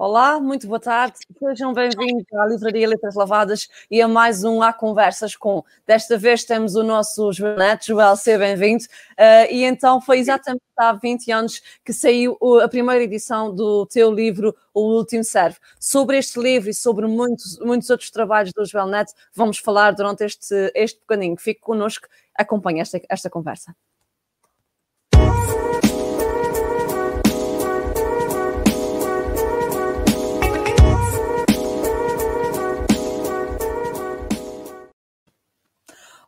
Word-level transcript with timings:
Olá, 0.00 0.38
muito 0.38 0.68
boa 0.68 0.78
tarde. 0.78 1.18
Sejam 1.40 1.72
bem-vindos 1.72 2.24
à 2.32 2.46
Livraria 2.46 2.86
Letras 2.86 3.16
Lavadas 3.16 3.68
e 3.90 4.00
a 4.00 4.06
mais 4.06 4.44
um 4.44 4.62
Há 4.62 4.72
Conversas 4.72 5.34
com. 5.34 5.64
Desta 5.84 6.16
vez 6.16 6.44
temos 6.44 6.76
o 6.76 6.84
nosso 6.84 7.32
Joel 7.32 7.56
Neto. 7.56 7.86
Joel, 7.86 8.16
seja 8.16 8.38
bem-vindo. 8.38 8.84
Uh, 8.84 9.50
e 9.50 9.64
então 9.64 10.00
foi 10.00 10.20
exatamente 10.20 10.62
há 10.76 10.92
20 10.92 11.32
anos 11.32 11.60
que 11.84 11.92
saiu 11.92 12.38
a 12.62 12.68
primeira 12.68 13.02
edição 13.02 13.52
do 13.52 13.86
teu 13.86 14.12
livro, 14.14 14.54
O 14.72 14.82
Último 14.82 15.24
Serve. 15.24 15.56
Sobre 15.80 16.16
este 16.16 16.38
livro 16.38 16.70
e 16.70 16.74
sobre 16.74 17.08
muitos, 17.08 17.58
muitos 17.58 17.90
outros 17.90 18.12
trabalhos 18.12 18.52
do 18.52 18.64
Joel 18.64 18.86
Neto, 18.86 19.12
vamos 19.34 19.58
falar 19.58 19.90
durante 19.96 20.24
este, 20.24 20.70
este 20.76 21.00
bocadinho. 21.00 21.36
Fique 21.36 21.60
connosco, 21.60 22.06
acompanhe 22.36 22.80
esta, 22.80 23.00
esta 23.08 23.28
conversa. 23.28 23.74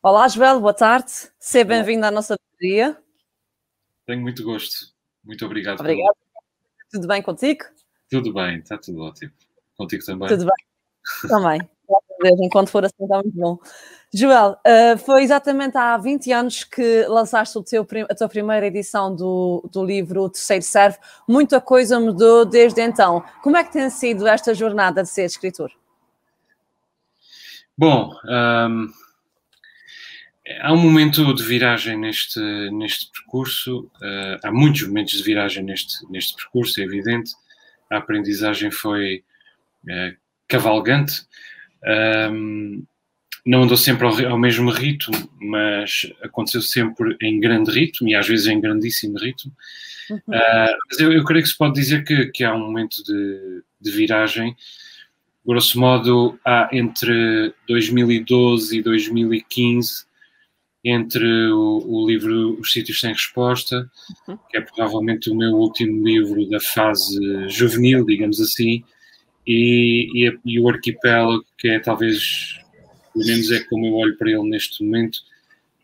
Olá, 0.02 0.26
Joel, 0.28 0.58
boa 0.60 0.72
tarde. 0.72 1.12
Seja 1.38 1.62
bem-vindo 1.62 2.06
à 2.06 2.10
nossa 2.10 2.34
dia. 2.58 2.96
Tenho 4.06 4.22
muito 4.22 4.42
gosto. 4.42 4.94
Muito 5.22 5.44
obrigado. 5.44 5.78
Obrigado. 5.80 6.16
Tudo 6.90 7.06
bem 7.06 7.20
contigo? 7.20 7.66
Tudo 8.08 8.32
bem, 8.32 8.60
está 8.60 8.78
tudo 8.78 9.02
ótimo. 9.02 9.30
Contigo 9.76 10.02
também? 10.02 10.28
Tudo 10.28 10.46
bem. 10.46 11.28
também. 11.28 11.60
Enquanto 12.42 12.70
for 12.70 12.82
assim, 12.82 13.02
está 13.02 13.16
muito 13.16 13.36
bom. 13.36 13.58
Joel, 14.10 14.58
uh, 14.66 14.96
foi 15.04 15.22
exatamente 15.22 15.76
há 15.76 15.98
20 15.98 16.32
anos 16.32 16.64
que 16.64 17.04
lançaste 17.06 17.62
teu, 17.64 17.86
a 18.08 18.14
tua 18.14 18.28
primeira 18.30 18.66
edição 18.66 19.14
do, 19.14 19.68
do 19.70 19.84
livro 19.84 20.22
O 20.22 20.30
Terceiro 20.30 20.64
Serve. 20.64 20.96
Muita 21.28 21.60
coisa 21.60 22.00
mudou 22.00 22.46
desde 22.46 22.80
então. 22.80 23.22
Como 23.42 23.54
é 23.54 23.62
que 23.62 23.72
tem 23.72 23.90
sido 23.90 24.26
esta 24.26 24.54
jornada 24.54 25.02
de 25.02 25.10
ser 25.10 25.26
escritor? 25.26 25.70
Bom, 27.76 28.10
um 28.24 28.88
Há 30.58 30.72
um 30.72 30.78
momento 30.78 31.32
de 31.34 31.42
viragem 31.44 31.96
neste, 31.98 32.40
neste 32.72 33.10
percurso, 33.12 33.90
uh, 34.02 34.38
há 34.42 34.50
muitos 34.50 34.82
momentos 34.82 35.14
de 35.14 35.22
viragem 35.22 35.62
neste, 35.62 35.94
neste 36.10 36.34
percurso, 36.34 36.80
é 36.80 36.84
evidente. 36.84 37.32
A 37.90 37.98
aprendizagem 37.98 38.70
foi 38.70 39.22
uh, 39.84 40.16
cavalgante, 40.48 41.22
um, 42.32 42.84
não 43.46 43.62
andou 43.62 43.76
sempre 43.76 44.06
ao, 44.06 44.32
ao, 44.32 44.38
mesmo 44.38 44.70
ritmo, 44.70 45.16
mas 45.40 46.12
aconteceu 46.22 46.60
sempre 46.60 47.16
em 47.22 47.40
grande 47.40 47.70
ritmo 47.70 48.08
e 48.08 48.14
às 48.14 48.26
vezes 48.26 48.46
em 48.46 48.60
grandíssimo 48.60 49.18
ritmo. 49.18 49.52
Uhum. 50.10 50.16
Uh, 50.16 50.76
mas 50.90 51.00
eu, 51.00 51.12
eu, 51.12 51.24
creio 51.24 51.42
que 51.42 51.48
se 51.48 51.56
pode 51.56 51.74
dizer 51.74 52.04
que, 52.04 52.26
que 52.26 52.44
há 52.44 52.54
um 52.54 52.60
momento 52.60 53.02
de, 53.04 53.62
de 53.80 53.90
viragem. 53.90 54.56
Grosso 55.46 55.78
modo, 55.78 56.38
há 56.44 56.68
entre 56.72 57.54
2012 57.66 58.78
e 58.78 58.82
2015 58.82 60.09
entre 60.84 61.50
o, 61.50 61.84
o, 61.86 62.08
livro 62.08 62.58
Os 62.58 62.72
Sítios 62.72 63.00
Sem 63.00 63.12
Resposta, 63.12 63.90
uhum. 64.26 64.38
que 64.48 64.56
é 64.56 64.60
provavelmente 64.60 65.30
o 65.30 65.34
meu 65.34 65.52
último 65.52 66.06
livro 66.06 66.48
da 66.48 66.58
fase 66.58 67.48
juvenil, 67.48 68.04
digamos 68.04 68.40
assim, 68.40 68.82
e, 69.46 70.08
e, 70.14 70.38
e, 70.44 70.60
o 70.60 70.68
Arquipélago, 70.68 71.44
que 71.58 71.68
é 71.68 71.78
talvez, 71.78 72.58
pelo 73.12 73.26
menos 73.26 73.50
é 73.50 73.62
como 73.64 73.86
eu 73.86 73.94
olho 73.94 74.16
para 74.16 74.30
ele 74.30 74.48
neste 74.48 74.82
momento, 74.82 75.18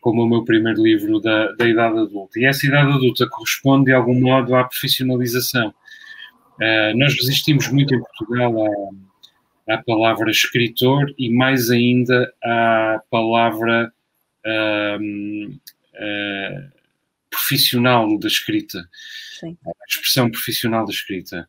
como 0.01 0.23
o 0.23 0.29
meu 0.29 0.43
primeiro 0.43 0.81
livro 0.81 1.19
da, 1.19 1.51
da 1.51 1.67
idade 1.67 1.99
adulta. 1.99 2.39
E 2.39 2.45
essa 2.45 2.65
idade 2.65 2.91
adulta 2.91 3.27
corresponde, 3.29 3.85
de 3.85 3.93
algum 3.93 4.19
modo, 4.19 4.55
à 4.55 4.63
profissionalização. 4.63 5.73
Uh, 6.59 6.97
nós 6.97 7.13
resistimos 7.13 7.67
muito 7.67 7.93
em 7.93 7.99
Portugal 7.99 8.53
à, 9.67 9.73
à 9.75 9.77
palavra 9.83 10.31
escritor 10.31 11.13
e 11.17 11.29
mais 11.29 11.69
ainda 11.69 12.33
à 12.43 13.01
palavra 13.11 13.91
uh, 14.47 15.59
profissional 17.29 18.17
da 18.19 18.27
escrita, 18.27 18.87
Sim. 19.39 19.57
a 19.65 19.71
expressão 19.87 20.29
profissional 20.31 20.85
da 20.85 20.91
escrita. 20.91 21.47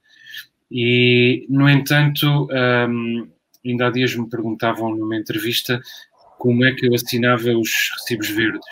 E, 0.71 1.47
no 1.49 1.69
entanto, 1.69 2.49
um, 2.51 3.29
ainda 3.65 3.87
há 3.87 3.91
dias 3.91 4.15
me 4.15 4.29
perguntavam 4.29 4.95
numa 4.95 5.17
entrevista 5.17 5.81
como 6.39 6.65
é 6.65 6.73
que 6.75 6.87
eu 6.87 6.95
assinava 6.95 7.51
os 7.57 7.71
recibos 7.95 8.29
verdes, 8.29 8.67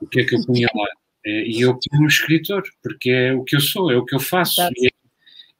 o 0.00 0.06
que 0.06 0.20
é 0.20 0.24
que 0.24 0.34
eu 0.34 0.44
punha 0.44 0.68
lá. 0.74 0.86
É, 1.26 1.46
e 1.46 1.60
eu 1.60 1.78
punho 1.78 2.04
um 2.04 2.06
escritor, 2.06 2.62
porque 2.82 3.10
é 3.10 3.32
o 3.34 3.44
que 3.44 3.56
eu 3.56 3.60
sou, 3.60 3.90
é 3.90 3.96
o 3.96 4.04
que 4.04 4.14
eu 4.14 4.20
faço. 4.20 4.62
E, 4.76 4.90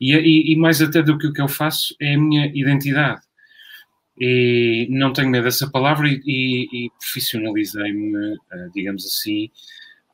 e, 0.01 0.53
e, 0.53 0.57
mais 0.57 0.81
até 0.81 1.03
do 1.03 1.19
que 1.19 1.27
o 1.27 1.33
que 1.33 1.41
eu 1.41 1.49
faço, 1.49 1.95
é 2.01 2.15
a 2.15 2.19
minha 2.19 2.47
identidade 2.55 3.21
e 4.21 4.89
não 4.91 5.13
tenho 5.13 5.29
medo 5.29 5.45
dessa 5.45 5.71
palavra 5.71 6.09
e, 6.09 6.21
e, 6.25 6.87
e 6.87 6.91
profissionalizei-me, 6.99 8.35
uh, 8.35 8.71
digamos 8.75 9.05
assim, 9.07 9.51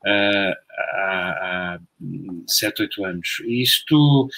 uh, 0.03 0.53
há, 0.93 1.77
há 1.77 1.79
7, 2.47 2.83
8 2.83 3.05
anos. 3.05 3.41
Isto, 3.47 4.29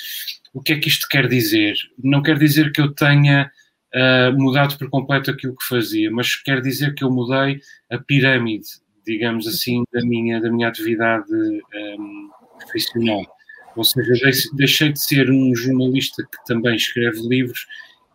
o 0.54 0.62
que 0.62 0.74
é 0.74 0.80
que 0.80 0.88
isto 0.88 1.08
quer 1.10 1.28
dizer? 1.28 1.76
Não 2.02 2.22
quer 2.22 2.38
dizer 2.38 2.72
que 2.72 2.80
eu 2.80 2.94
tenha 2.94 3.52
uh, 3.94 4.40
mudado 4.40 4.78
por 4.78 4.90
completo 4.90 5.32
aquilo 5.32 5.56
que 5.56 5.68
fazia, 5.68 6.10
mas 6.12 6.36
quer 6.36 6.62
dizer 6.62 6.94
que 6.94 7.04
eu 7.04 7.12
mudei 7.12 7.60
a 7.92 7.98
pirâmide, 7.98 8.68
digamos 9.06 9.48
assim, 9.48 9.84
da 9.92 10.02
minha, 10.02 10.40
da 10.42 10.52
minha 10.52 10.68
atividade 10.68 11.32
um, 11.34 12.30
profissional. 12.60 13.26
Ou 13.76 13.84
seja, 13.84 14.14
deixei 14.54 14.92
de 14.92 15.02
ser 15.02 15.30
um 15.30 15.56
jornalista 15.56 16.24
que 16.24 16.46
também 16.46 16.76
escreve 16.76 17.20
livros 17.28 17.68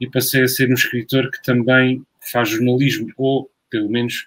e 0.03 0.11
passei 0.11 0.43
a 0.43 0.49
ser 0.49 0.69
um 0.69 0.75
escritor 0.75 1.31
que 1.31 1.41
também 1.45 2.05
faz 2.33 2.49
jornalismo, 2.49 3.07
ou 3.17 3.49
pelo 3.71 3.89
menos 3.89 4.27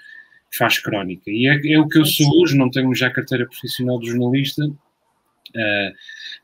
faz 0.57 0.79
crónica. 0.79 1.29
E 1.29 1.47
é, 1.47 1.73
é 1.73 1.77
o 1.77 1.87
que 1.87 1.99
eu 1.99 2.05
sou 2.05 2.41
hoje, 2.41 2.57
não 2.57 2.71
tenho 2.71 2.95
já 2.95 3.09
carteira 3.11 3.45
profissional 3.45 3.99
de 3.99 4.07
jornalista, 4.07 4.63
uh, 4.65 5.93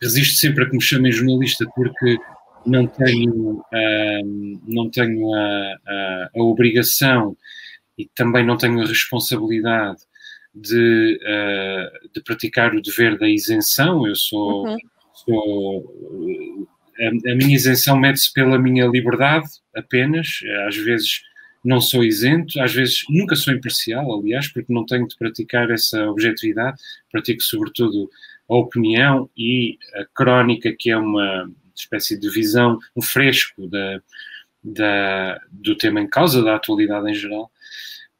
resisto 0.01 0.35
sempre 0.35 0.65
a 0.65 0.69
que 0.69 0.75
me 0.75 0.81
chamem 0.81 1.13
jornalista 1.13 1.65
porque 1.73 2.17
não 2.65 2.85
tenho, 2.87 3.59
uh, 3.59 4.61
não 4.67 4.89
tenho 4.89 5.33
a, 5.33 5.77
a, 5.87 6.29
a, 6.35 6.43
obrigação 6.43 7.37
e 7.97 8.05
também 8.13 8.45
não 8.45 8.57
tenho 8.57 8.81
a 8.81 8.85
responsabilidade 8.85 10.01
de, 10.53 11.17
uh, 11.23 12.09
de 12.13 12.21
praticar 12.21 12.75
o 12.75 12.81
dever 12.81 13.17
da 13.17 13.29
isenção. 13.29 14.05
Eu 14.05 14.15
sou, 14.15 14.67
uhum. 14.67 14.77
sou 15.13 16.67
a, 17.01 17.31
a 17.31 17.35
minha 17.35 17.55
isenção 17.55 17.99
mede-se 17.99 18.31
pela 18.33 18.57
minha 18.57 18.85
liberdade 18.87 19.47
apenas, 19.75 20.27
às 20.67 20.75
vezes 20.77 21.21
não 21.63 21.79
sou 21.79 22.03
isento, 22.03 22.59
às 22.59 22.73
vezes 22.73 23.03
nunca 23.09 23.35
sou 23.35 23.53
imparcial, 23.53 24.19
aliás, 24.19 24.51
porque 24.51 24.73
não 24.73 24.85
tenho 24.85 25.07
de 25.07 25.15
praticar 25.15 25.69
essa 25.69 26.09
objetividade, 26.09 26.81
pratico 27.11 27.43
sobretudo 27.43 28.09
a 28.49 28.55
opinião 28.55 29.29
e 29.37 29.77
a 29.95 30.05
crónica, 30.13 30.75
que 30.77 30.89
é 30.89 30.97
uma 30.97 31.49
espécie 31.75 32.19
de 32.19 32.29
visão, 32.29 32.79
um 32.95 33.01
fresco 33.01 33.67
da, 33.67 34.01
da, 34.63 35.41
do 35.51 35.75
tema 35.77 36.01
em 36.01 36.07
causa, 36.07 36.43
da 36.43 36.55
atualidade 36.55 37.09
em 37.09 37.13
geral. 37.13 37.51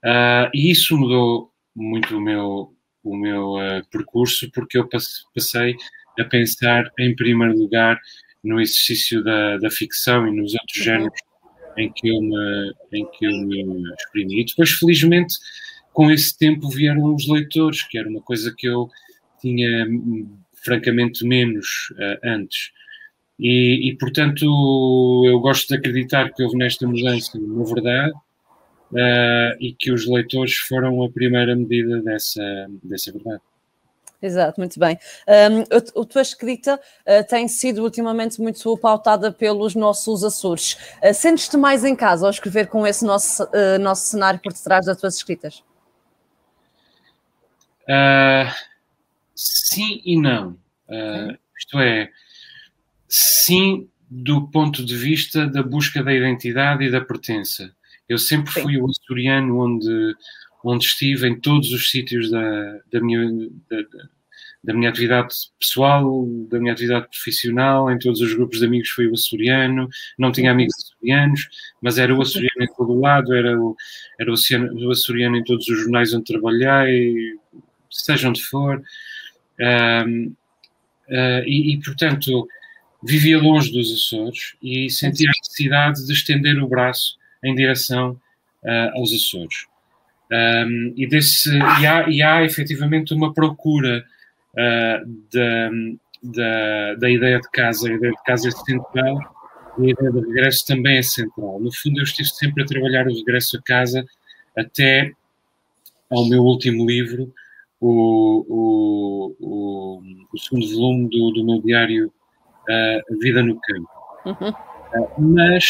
Uh, 0.03 0.50
e 0.53 0.72
isso 0.72 0.98
mudou 0.98 1.52
muito 1.75 2.18
o 2.18 2.22
meu, 2.22 2.74
o 3.03 3.16
meu 3.16 3.56
uh, 3.56 3.86
percurso, 3.92 4.50
porque 4.52 4.78
eu 4.78 4.88
passei 4.88 5.75
a 6.19 6.24
pensar, 6.25 6.92
em 7.00 7.16
primeiro 7.16 7.58
lugar, 7.58 8.00
no 8.44 8.59
exercício 8.59 9.24
da, 9.24 9.57
da 9.57 9.69
ficção 9.69 10.28
e 10.28 10.35
nos 10.35 10.53
outros 10.53 10.78
uhum. 10.78 10.84
géneros 10.84 11.19
em 11.78 11.91
que 11.91 12.07
eu 12.09 12.22
me, 12.22 12.74
em 12.94 13.06
que 13.12 13.25
eu 13.25 13.31
me 13.31 13.84
exprimi. 14.00 14.41
E 14.41 14.46
depois, 14.46 14.72
felizmente, 14.72 15.35
com 15.94 16.12
esse 16.12 16.38
tempo 16.38 16.69
vieram 16.69 17.13
os 17.13 17.28
leitores, 17.28 17.84
que 17.84 17.97
era 17.97 18.09
uma 18.09 18.22
coisa 18.22 18.53
que 18.56 18.68
eu 18.68 18.90
tinha 19.40 19.88
francamente 20.63 21.25
menos 21.25 21.68
uh, 21.91 22.19
antes. 22.24 22.72
E, 23.40 23.90
e, 23.90 23.97
portanto, 23.97 24.46
eu 25.25 25.39
gosto 25.39 25.68
de 25.69 25.75
acreditar 25.75 26.31
que 26.31 26.44
houve 26.44 26.57
nesta 26.57 26.88
mudança 26.88 27.38
uma 27.38 27.65
verdade 27.65 28.13
uh, 28.92 29.57
e 29.60 29.74
que 29.74 29.92
os 29.92 30.07
leitores 30.07 30.56
foram 30.57 31.04
a 31.04 31.10
primeira 31.10 31.56
medida 31.56 32.01
dessa, 32.01 32.68
dessa 32.83 33.12
verdade. 33.12 33.42
Exato, 34.21 34.59
muito 34.59 34.79
bem. 34.79 35.00
Um, 35.27 36.01
a, 36.01 36.06
tua 36.06 36.21
escrita 36.21 36.75
uh, 36.75 37.27
tem 37.27 37.47
sido 37.47 37.81
ultimamente 37.81 38.39
muito 38.39 38.77
pautada 38.77 39.31
pelos 39.31 39.73
nossos 39.73 40.23
Açores. 40.23 40.77
Uh, 41.01 41.13
Sentes-te 41.13 41.57
mais 41.57 41.83
em 41.83 41.95
casa 41.95 42.27
ao 42.27 42.29
escrever 42.29 42.68
com 42.68 42.85
esse 42.85 43.03
nosso, 43.03 43.44
uh, 43.44 43.79
nosso 43.79 44.09
cenário 44.09 44.39
por 44.39 44.53
detrás 44.53 44.85
das 44.85 45.00
tuas 45.00 45.15
escritas? 45.15 45.63
sim 49.35 50.01
e 50.06 50.15
não. 50.15 50.56
Isto 51.57 51.79
é, 51.79 52.09
sim 53.09 53.89
do 54.09 54.47
ponto 54.47 54.85
de 54.85 54.95
vista 54.95 55.45
da 55.45 55.62
busca 55.62 56.01
da 56.01 56.13
identidade 56.13 56.85
e 56.85 56.91
da 56.91 57.01
pertença. 57.01 57.74
Eu 58.07 58.17
sempre 58.17 58.51
fui 58.51 58.75
sim. 58.75 58.81
o 58.81 58.89
açoriano 58.89 59.59
onde 59.59 60.15
onde 60.63 60.86
estive, 60.86 61.28
em 61.28 61.40
todos 61.40 61.72
os 61.72 61.90
sítios 61.90 62.30
da, 62.30 62.80
da 62.92 63.02
minha, 63.02 63.50
da, 63.69 63.78
da 64.63 64.74
minha 64.74 64.90
atividade 64.90 65.34
pessoal, 65.60 66.25
da 66.50 66.60
minha 66.60 66.74
atividade 66.74 67.08
profissional, 67.08 67.92
em 67.92 67.98
todos 67.98 68.22
os 68.22 68.34
grupos 68.34 68.60
de 68.60 68.66
amigos 68.66 68.90
foi 68.90 69.08
o 69.08 69.13
açoriano, 69.13 69.90
não 70.18 70.31
tinha 70.31 70.52
amigos 70.52 70.75
açorianos, 70.75 71.50
mas 71.81 71.98
era 71.98 72.13
o 72.16 72.22
açoriano 72.22 72.63
em 72.63 72.74
todo 72.75 73.00
lado, 73.00 73.34
era 73.34 73.60
o, 73.60 73.75
era 74.19 74.31
o 74.31 74.92
açoriano 74.92 75.38
em 75.38 75.44
todos 75.44 75.68
os 75.68 75.80
jornais 75.80 76.13
onde 76.13 76.25
trabalhei, 76.25 77.36
seja 77.90 78.30
onde 78.30 78.42
for. 78.42 78.81
Um, 79.60 80.28
uh, 80.28 80.36
ah, 81.12 81.44
e, 81.46 81.74
e, 81.74 81.81
portanto, 81.81 82.48
vivia 83.04 83.40
longe 83.40 83.72
dos 83.72 83.92
Açores 83.92 84.56
e 84.62 84.90
sentia 84.90 85.28
a 85.28 85.34
necessidade 85.40 86.06
de 86.06 86.13
estender 86.13 86.62
o 86.62 86.68
braço 86.68 87.18
em 87.44 87.56
direção 87.56 88.12
uh, 88.63 88.98
aos 88.98 89.12
Açores. 89.12 89.70
Um, 90.31 90.94
e, 90.95 91.07
desse, 91.07 91.50
e, 91.50 91.86
há, 91.86 92.10
e 92.10 92.22
há 92.22 92.44
efetivamente 92.45 93.13
uma 93.13 93.33
procura 93.33 94.01
uh, 94.54 95.06
da, 95.33 95.69
da, 96.24 96.95
da, 96.95 97.10
ideia 97.10 97.39
de 97.39 97.51
casa. 97.51 97.89
A 97.89 97.94
ideia 97.94 98.13
de 98.13 98.24
casa 98.24 98.48
é 98.48 98.51
central 98.51 99.19
e 99.78 99.88
a 99.88 99.89
ideia 99.89 100.12
de 100.12 100.19
regresso 100.22 100.66
também 100.66 100.98
é 100.98 101.01
central. 101.01 101.60
No 101.60 101.74
fundo, 101.74 102.00
eu 102.00 102.04
estive 102.04 102.30
sempre 102.30 102.63
a 102.63 102.66
trabalhar 102.66 103.07
o 103.07 103.13
regresso 103.13 103.57
a 103.57 103.62
casa 103.62 104.06
até 104.57 105.12
ao 106.10 106.28
meu 106.28 106.44
último 106.44 106.86
livro, 106.86 107.34
o, 107.80 108.45
o, 108.48 109.36
o, 109.39 110.01
o 110.34 110.38
segundo 110.38 110.68
volume 110.75 111.10
do, 111.10 111.31
do 111.31 111.45
meu 111.45 111.62
diário 111.62 112.07
uh, 112.07 113.19
Vida 113.19 113.42
no 113.42 113.60
Campo. 113.60 113.89
Uhum. 114.25 114.50
Uh, 114.50 115.22
mas 115.36 115.66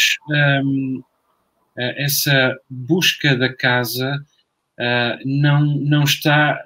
um, 0.64 0.98
uh, 0.98 1.94
essa 1.96 2.56
busca 2.68 3.36
da 3.36 3.52
casa 3.52 4.24
não, 5.24 5.64
não 5.64 6.04
está 6.04 6.62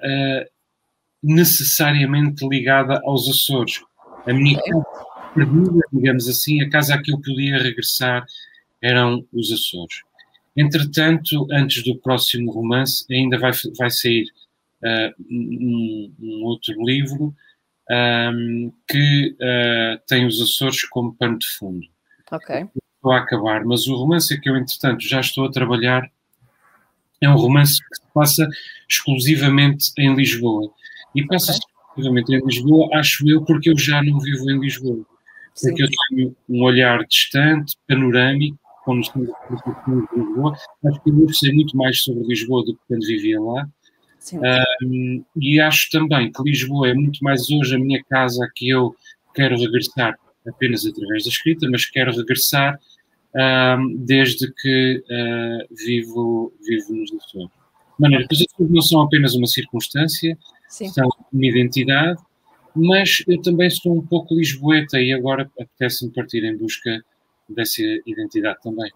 necessariamente 1.23 2.47
ligada 2.47 3.01
aos 3.03 3.27
Açores. 3.29 3.81
A 4.25 4.33
minha 4.33 4.61
casa 4.61 4.85
perdida, 5.33 5.79
digamos 5.93 6.27
assim, 6.27 6.61
a 6.61 6.69
casa 6.69 6.95
a 6.95 7.01
que 7.01 7.11
eu 7.11 7.21
podia 7.21 7.61
regressar 7.61 8.25
eram 8.81 9.25
os 9.33 9.51
Açores. 9.51 10.01
Entretanto, 10.55 11.47
antes 11.51 11.83
do 11.83 11.97
próximo 11.99 12.51
romance, 12.51 13.05
ainda 13.11 13.37
vai, 13.37 13.51
vai 13.77 13.91
sair 13.91 14.25
uh, 14.83 15.23
um, 15.29 16.13
um, 16.19 16.43
outro 16.45 16.73
livro 16.83 17.35
um, 17.89 18.71
que 18.87 19.35
uh, 19.35 20.01
tem 20.07 20.25
os 20.25 20.41
Açores 20.41 20.83
como 20.85 21.13
pano 21.13 21.37
de 21.37 21.47
fundo. 21.47 21.85
Ok. 22.31 22.67
Estou 22.95 23.11
a 23.11 23.19
acabar, 23.19 23.63
mas 23.63 23.87
o 23.87 23.95
romance 23.95 24.39
que 24.41 24.49
eu, 24.49 24.57
entretanto, 24.57 25.07
já 25.07 25.19
estou 25.19 25.45
a 25.45 25.51
trabalhar 25.51 26.09
é 27.21 27.29
um 27.29 27.35
romance 27.35 27.75
que 27.83 27.95
se 27.95 28.13
passa 28.13 28.47
exclusivamente 28.89 29.91
em 29.97 30.15
Lisboa. 30.15 30.71
E 31.15 31.25
passa-se 31.25 31.59
exclusivamente 31.59 32.33
em 32.33 32.45
Lisboa, 32.45 32.89
acho 32.97 33.27
eu, 33.29 33.43
porque 33.43 33.69
eu 33.69 33.77
já 33.77 34.01
não 34.03 34.19
vivo 34.19 34.49
em 34.49 34.59
Lisboa. 34.59 35.05
Sim. 35.53 35.69
Porque 35.69 35.83
eu 35.83 35.87
tenho 36.09 36.35
um 36.49 36.63
olhar 36.63 37.03
distante, 37.05 37.75
panorâmico, 37.87 38.59
quando 38.85 39.01
estamos 39.01 39.29
em 39.29 40.19
Lisboa. 40.19 40.57
Acho 40.85 41.01
que 41.03 41.09
eu 41.09 41.33
sei 41.33 41.53
muito 41.53 41.75
mais 41.75 41.99
sobre 42.01 42.23
Lisboa 42.27 42.63
do 42.63 42.73
que 42.73 42.81
quando 42.87 43.05
vivia 43.05 43.41
lá. 43.41 43.67
Um, 44.83 45.23
e 45.37 45.59
acho 45.59 45.89
também 45.89 46.31
que 46.31 46.43
Lisboa 46.43 46.89
é 46.89 46.93
muito 46.93 47.23
mais 47.23 47.49
hoje 47.49 47.75
a 47.75 47.79
minha 47.79 48.03
casa 48.09 48.45
que 48.55 48.69
eu 48.69 48.93
quero 49.33 49.57
regressar 49.57 50.15
apenas 50.47 50.85
através 50.85 51.23
da 51.23 51.29
escrita, 51.29 51.69
mas 51.69 51.85
quero 51.85 52.15
regressar 52.15 52.77
um, 53.37 53.95
desde 53.97 54.51
que 54.53 55.03
uh, 55.09 55.75
vivo, 55.75 56.51
vivo 56.65 56.93
nos 56.93 57.13
Açores. 57.13 57.49
De 57.49 58.01
maneira 58.01 58.27
que 58.27 58.33
os 58.33 58.41
Açores 58.41 58.71
não 58.71 58.81
são 58.81 59.01
apenas 59.01 59.35
uma 59.35 59.47
circunstância, 59.47 60.37
Sim. 60.67 60.89
são 60.89 61.07
uma 61.31 61.45
identidade, 61.45 62.19
mas 62.75 63.23
eu 63.27 63.41
também 63.41 63.69
sou 63.69 63.95
um 63.95 64.05
pouco 64.05 64.33
lisboeta 64.33 64.99
e 64.99 65.13
agora 65.13 65.49
apetece-me 65.59 66.11
partir 66.11 66.43
em 66.43 66.57
busca 66.57 67.03
dessa 67.49 67.81
identidade 68.05 68.59
também. 68.61 68.91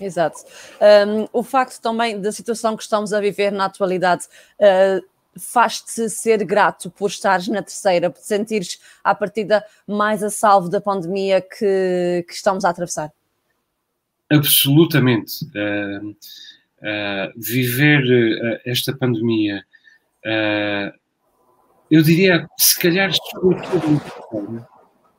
Exato. 0.00 0.38
Um, 0.80 1.28
o 1.32 1.42
facto 1.42 1.80
também 1.80 2.18
da 2.20 2.32
situação 2.32 2.76
que 2.76 2.82
estamos 2.82 3.12
a 3.12 3.20
viver 3.20 3.52
na 3.52 3.66
atualidade 3.66 4.24
uh, 4.58 5.04
faz-te 5.38 6.08
ser 6.08 6.42
grato 6.44 6.90
por 6.90 7.08
estares 7.08 7.48
na 7.48 7.62
terceira, 7.62 8.10
por 8.10 8.20
sentires 8.20 8.80
à 9.04 9.14
partida 9.14 9.64
mais 9.86 10.22
a 10.22 10.30
salvo 10.30 10.68
da 10.68 10.80
pandemia 10.80 11.40
que, 11.42 12.24
que 12.26 12.32
estamos 12.32 12.64
a 12.64 12.70
atravessar? 12.70 13.12
Absolutamente. 14.30 15.44
Uh, 15.46 16.10
uh, 16.10 17.32
viver 17.36 18.60
esta 18.64 18.96
pandemia, 18.96 19.64
eu 21.90 22.02
diria, 22.02 22.48
se 22.58 22.78
calhar, 22.78 23.10
sobretudo 23.12 24.00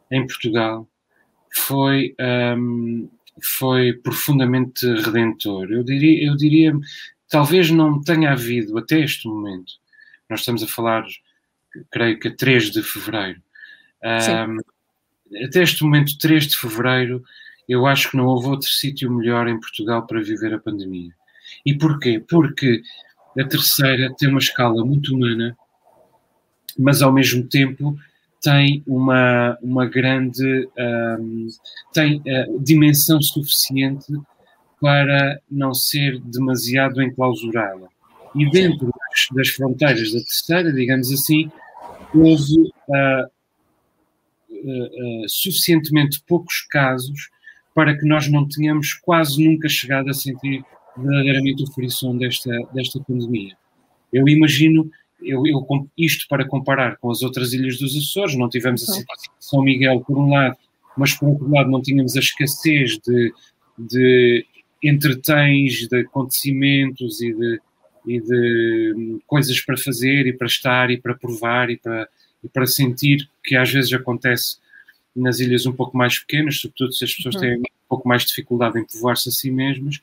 em 0.10 0.26
Portugal, 0.26 0.88
foi. 1.54 2.16
Um, 2.20 3.10
foi 3.42 3.94
profundamente 3.94 4.86
redentor. 4.86 5.72
Eu 5.72 5.84
diria, 5.84 6.28
eu 6.28 6.36
diria, 6.36 6.74
talvez 7.30 7.72
não 7.72 8.02
tenha 8.02 8.32
havido 8.32 8.78
até 8.78 9.00
este 9.00 9.28
momento. 9.28 9.74
Nós 10.30 10.42
estamos 10.42 10.64
a 10.64 10.68
falar, 10.68 11.06
creio 11.90 12.20
que 12.20 12.28
a 12.28 12.36
3 12.36 12.72
de 12.72 12.84
fevereiro. 12.84 13.42
Um, 14.04 14.58
até 15.46 15.64
este 15.64 15.84
momento, 15.84 16.18
3 16.18 16.48
de 16.48 16.58
fevereiro, 16.58 17.24
eu 17.72 17.86
acho 17.86 18.12
que 18.12 18.18
não 18.18 18.26
houve 18.26 18.48
outro 18.48 18.68
sítio 18.68 19.10
melhor 19.10 19.48
em 19.48 19.58
Portugal 19.58 20.06
para 20.06 20.22
viver 20.22 20.54
a 20.54 20.60
pandemia. 20.60 21.12
E 21.66 21.74
porquê? 21.74 22.22
Porque 22.28 22.82
a 23.40 23.48
terceira 23.48 24.14
tem 24.18 24.28
uma 24.28 24.40
escala 24.40 24.86
muito 24.86 25.16
humana, 25.16 25.58
mas 26.78 27.02
ao 27.02 27.14
mesmo 27.14 27.48
tempo 27.48 27.98
tem 28.42 28.84
uma, 28.86 29.58
uma 29.62 29.86
grande 29.86 30.68
um, 30.78 31.48
tem 31.94 32.18
uh, 32.18 32.60
dimensão 32.60 33.22
suficiente 33.22 34.12
para 34.82 35.40
não 35.50 35.74
ser 35.74 36.20
demasiado 36.20 37.02
enclausurada. 37.02 37.88
E 38.36 38.50
dentro 38.50 38.88
das, 38.88 39.28
das 39.34 39.50
fronteiras 39.50 40.12
da 40.12 40.20
terceira, 40.20 40.74
digamos 40.74 41.10
assim, 41.10 41.50
houve 42.14 42.74
uh, 42.90 43.26
uh, 44.50 45.30
suficientemente 45.30 46.22
poucos 46.28 46.66
casos 46.70 47.30
para 47.74 47.98
que 47.98 48.06
nós 48.06 48.30
não 48.30 48.48
tenhamos 48.48 48.94
quase 48.94 49.44
nunca 49.44 49.70
chegado 49.70 50.10
a 50.10 50.14
sentir 50.14 50.64
verdadeiramente 50.98 51.64
o 51.64 51.74
frisson 51.74 52.18
desta, 52.18 52.52
desta 52.74 53.00
pandemia. 53.00 53.56
Eu 54.12 54.28
imagino 54.28 54.90
eu, 55.24 55.46
eu, 55.46 55.66
isto 55.98 56.28
para 56.28 56.48
comparar 56.48 56.98
com 56.98 57.12
as 57.12 57.22
outras 57.22 57.54
ilhas 57.54 57.78
dos 57.78 57.96
Açores, 57.96 58.36
não 58.36 58.50
tivemos 58.50 58.82
a 58.84 58.94
situação 58.94 59.34
de 59.40 59.46
São 59.46 59.62
Miguel 59.62 60.02
por 60.02 60.18
um 60.18 60.30
lado, 60.32 60.58
mas 60.98 61.14
por 61.14 61.30
outro 61.30 61.50
lado 61.50 61.70
não 61.70 61.82
tínhamos 61.82 62.16
a 62.16 62.20
escassez 62.20 62.98
de, 63.00 63.34
de 63.78 64.46
entretens, 64.84 65.88
de 65.88 66.00
acontecimentos 66.00 67.22
e 67.22 67.34
de, 67.34 67.62
e 68.08 68.20
de 68.20 68.94
hum, 68.98 69.20
coisas 69.28 69.62
para 69.62 69.78
fazer 69.78 70.26
e 70.28 70.34
para 70.34 70.48
estar 70.48 70.90
e 70.90 71.00
para 71.00 71.16
provar 71.16 71.70
e 71.70 71.78
para, 71.78 72.08
e 72.44 72.50
para 72.50 72.66
sentir 72.66 73.30
que 73.44 73.56
às 73.56 73.72
vezes 73.72 73.94
acontece 73.94 74.58
nas 75.16 75.40
ilhas 75.40 75.66
um 75.66 75.74
pouco 75.74 75.98
mais 75.98 76.20
pequenas, 76.20 76.60
sobretudo 76.60 76.94
se 76.94 77.04
as 77.04 77.14
pessoas 77.14 77.36
uhum. 77.36 77.42
têm 77.42 77.58
um 77.58 77.90
pouco 77.90 78.08
mais 78.08 78.24
dificuldade 78.24 78.80
em 78.80 78.86
povoar-se 78.86 79.30
a 79.30 79.32
si 79.32 79.52
mesmas. 79.52 79.98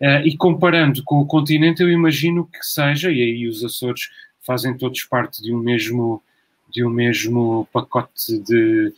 Uh, 0.00 0.20
e 0.26 0.36
comparando 0.36 1.02
com 1.04 1.20
o 1.20 1.26
continente, 1.26 1.82
eu 1.82 1.90
imagino 1.90 2.46
que 2.46 2.62
seja, 2.62 3.10
e 3.10 3.22
aí 3.22 3.48
os 3.48 3.64
Açores 3.64 4.10
fazem 4.42 4.76
todos 4.76 5.02
parte 5.04 5.42
de 5.42 5.54
um 5.54 5.58
mesmo, 5.58 6.22
de 6.70 6.84
um 6.84 6.90
mesmo 6.90 7.66
pacote 7.72 8.38
de, 8.40 8.92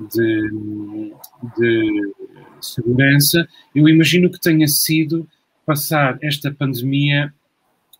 de, 0.00 0.50
de 1.58 2.12
segurança. 2.60 3.48
Eu 3.74 3.88
imagino 3.88 4.30
que 4.30 4.40
tenha 4.40 4.68
sido 4.68 5.28
passar 5.66 6.18
esta 6.22 6.52
pandemia 6.52 7.34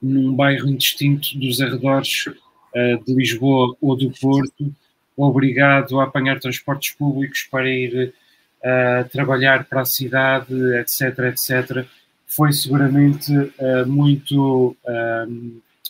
num 0.01 0.35
bairro 0.35 0.69
indistinto 0.69 1.37
dos 1.39 1.61
arredores 1.61 2.27
uh, 2.27 3.05
de 3.05 3.15
Lisboa 3.15 3.77
ou 3.81 3.97
do 3.97 4.11
Porto, 4.13 4.75
obrigado 5.16 6.00
a 6.00 6.04
apanhar 6.04 6.40
transportes 6.40 6.94
públicos 6.94 7.47
para 7.50 7.68
ir 7.68 8.14
uh, 8.61 9.09
trabalhar 9.11 9.64
para 9.64 9.83
a 9.83 9.85
cidade, 9.85 10.54
etc, 10.76 11.18
etc, 11.30 11.87
foi 12.26 12.52
seguramente 12.52 13.33
uh, 13.33 13.87
muito 13.87 14.76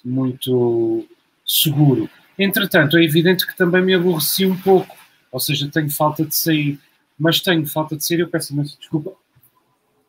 muito 0.05 1.07
seguro. 1.47 2.11
Entretanto, 2.39 2.99
é 2.99 3.05
evidente 3.05 3.47
que 3.47 3.57
também 3.57 3.83
me 3.83 3.95
aborreci 3.95 4.45
um 4.45 4.57
pouco, 4.57 4.95
ou 5.31 5.41
seja, 5.41 5.71
tenho 5.71 5.91
falta 5.91 6.25
de 6.25 6.37
sair, 6.37 6.79
mas 7.19 7.41
tenho 7.41 7.67
falta 7.67 7.97
de 7.97 8.05
sair, 8.05 8.21
eu 8.21 8.29
peço 8.29 8.53
imenso 8.53 8.79
desculpa. 8.79 9.13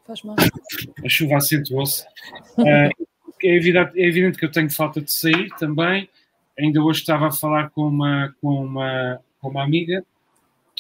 Faz 0.05 0.21
mal. 0.23 0.35
A 1.03 1.09
chuva 1.09 1.37
acentuou-se. 1.37 2.03
Uh, 2.57 2.89
é, 3.43 3.55
evidente, 3.55 3.99
é 3.99 4.07
evidente 4.07 4.37
que 4.37 4.45
eu 4.45 4.51
tenho 4.51 4.69
falta 4.69 5.01
de 5.01 5.11
sair 5.11 5.49
também. 5.57 6.09
Ainda 6.57 6.81
hoje 6.81 7.01
estava 7.01 7.27
a 7.27 7.31
falar 7.31 7.69
com 7.71 7.87
uma, 7.87 8.33
com 8.41 8.65
uma, 8.65 9.19
com 9.41 9.49
uma 9.49 9.63
amiga 9.63 10.03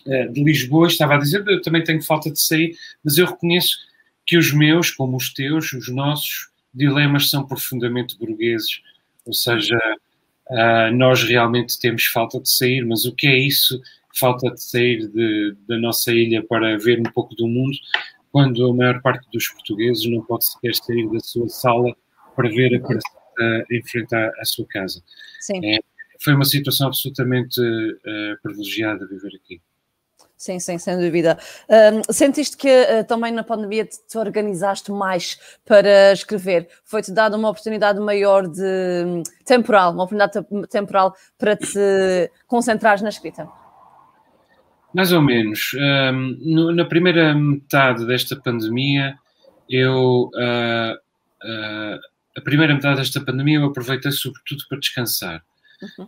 uh, 0.05 0.31
de 0.31 0.43
Lisboa, 0.43 0.87
estava 0.87 1.15
a 1.15 1.19
dizer 1.19 1.45
eu 1.47 1.61
também 1.61 1.83
tenho 1.83 2.01
falta 2.01 2.31
de 2.31 2.41
sair, 2.41 2.75
mas 3.03 3.17
eu 3.17 3.25
reconheço 3.25 3.77
que 4.25 4.37
os 4.37 4.53
meus, 4.53 4.89
como 4.89 5.17
os 5.17 5.33
teus, 5.33 5.73
os 5.73 5.89
nossos 5.89 6.49
dilemas 6.73 7.29
são 7.29 7.45
profundamente 7.45 8.17
burgueses 8.17 8.81
ou 9.25 9.33
seja, 9.33 9.77
uh, 10.49 10.95
nós 10.95 11.23
realmente 11.23 11.79
temos 11.79 12.05
falta 12.05 12.39
de 12.39 12.49
sair, 12.49 12.85
mas 12.85 13.05
o 13.05 13.15
que 13.15 13.27
é 13.27 13.37
isso? 13.37 13.81
Falta 14.13 14.51
de 14.51 14.61
sair 14.61 15.07
de, 15.07 15.55
da 15.67 15.77
nossa 15.77 16.11
ilha 16.11 16.45
para 16.45 16.77
ver 16.77 16.99
um 16.99 17.11
pouco 17.11 17.35
do 17.35 17.47
mundo, 17.47 17.75
quando 18.31 18.65
a 18.65 18.73
maior 18.73 19.01
parte 19.01 19.27
dos 19.31 19.47
portugueses 19.47 20.05
não 20.09 20.21
pode 20.21 20.45
sequer 20.45 20.75
sair 20.75 21.09
da 21.09 21.19
sua 21.19 21.49
sala 21.49 21.95
para 22.35 22.49
ver 22.49 22.75
a 22.75 22.77
uh, 22.77 22.99
à, 24.13 24.41
à, 24.41 24.45
sua 24.45 24.65
casa. 24.67 25.01
Sim. 25.41 25.65
É, 25.65 25.79
foi 26.23 26.33
uma 26.33 26.45
situação 26.45 26.87
absolutamente 26.87 27.59
uh, 27.61 28.41
privilegiada 28.41 29.07
viver 29.07 29.35
aqui. 29.35 29.61
Sim, 30.37 30.59
sim, 30.59 30.77
sem 30.77 30.99
dúvida. 30.99 31.37
Um, 31.69 32.13
sentiste 32.13 32.57
que 32.57 32.67
uh, 32.67 33.03
também 33.07 33.31
na 33.31 33.43
pandemia 33.43 33.85
te, 33.85 33.97
te, 34.05 34.17
organizaste 34.17 34.91
mais 34.91 35.39
para 35.65 36.11
escrever? 36.11 36.67
Foi-te 36.83 37.11
dada 37.11 37.37
uma 37.37 37.49
oportunidade 37.49 37.99
maior 37.99 38.47
de 38.47 38.61
um, 39.05 39.23
temporal, 39.45 39.93
uma 39.93 40.03
oportunidade 40.03 40.45
temporal 40.69 41.15
para 41.37 41.55
te 41.55 42.29
concentrares 42.47 43.01
na 43.01 43.09
escrita? 43.09 43.47
Mais 44.93 45.11
ou 45.11 45.21
menos. 45.21 45.71
Um, 45.73 46.37
no, 46.41 46.75
na 46.75 46.85
primeira 46.85 47.33
metade 47.33 48.05
desta 48.05 48.35
pandemia, 48.35 49.15
eu. 49.69 50.29
Uh, 50.33 51.05
a 52.37 52.41
primeira 52.41 52.73
metade 52.73 52.97
desta 52.97 53.21
pandemia 53.21 53.59
eu 53.59 53.65
aproveitei 53.65 54.11
sobretudo 54.11 54.63
para 54.67 54.79
descansar. 54.79 55.43
Uhum. 55.81 56.07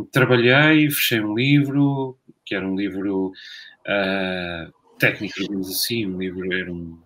Um, 0.00 0.08
trabalhei, 0.12 0.90
fechei 0.90 1.20
um 1.20 1.34
livro, 1.34 2.18
que 2.44 2.54
era 2.54 2.66
um 2.66 2.76
livro 2.76 3.28
uh, 3.28 4.72
técnico, 4.98 5.40
digamos 5.40 5.70
assim, 5.70 6.06
um 6.06 6.18
livro 6.18 6.52
era 6.52 6.72
um, 6.72 6.98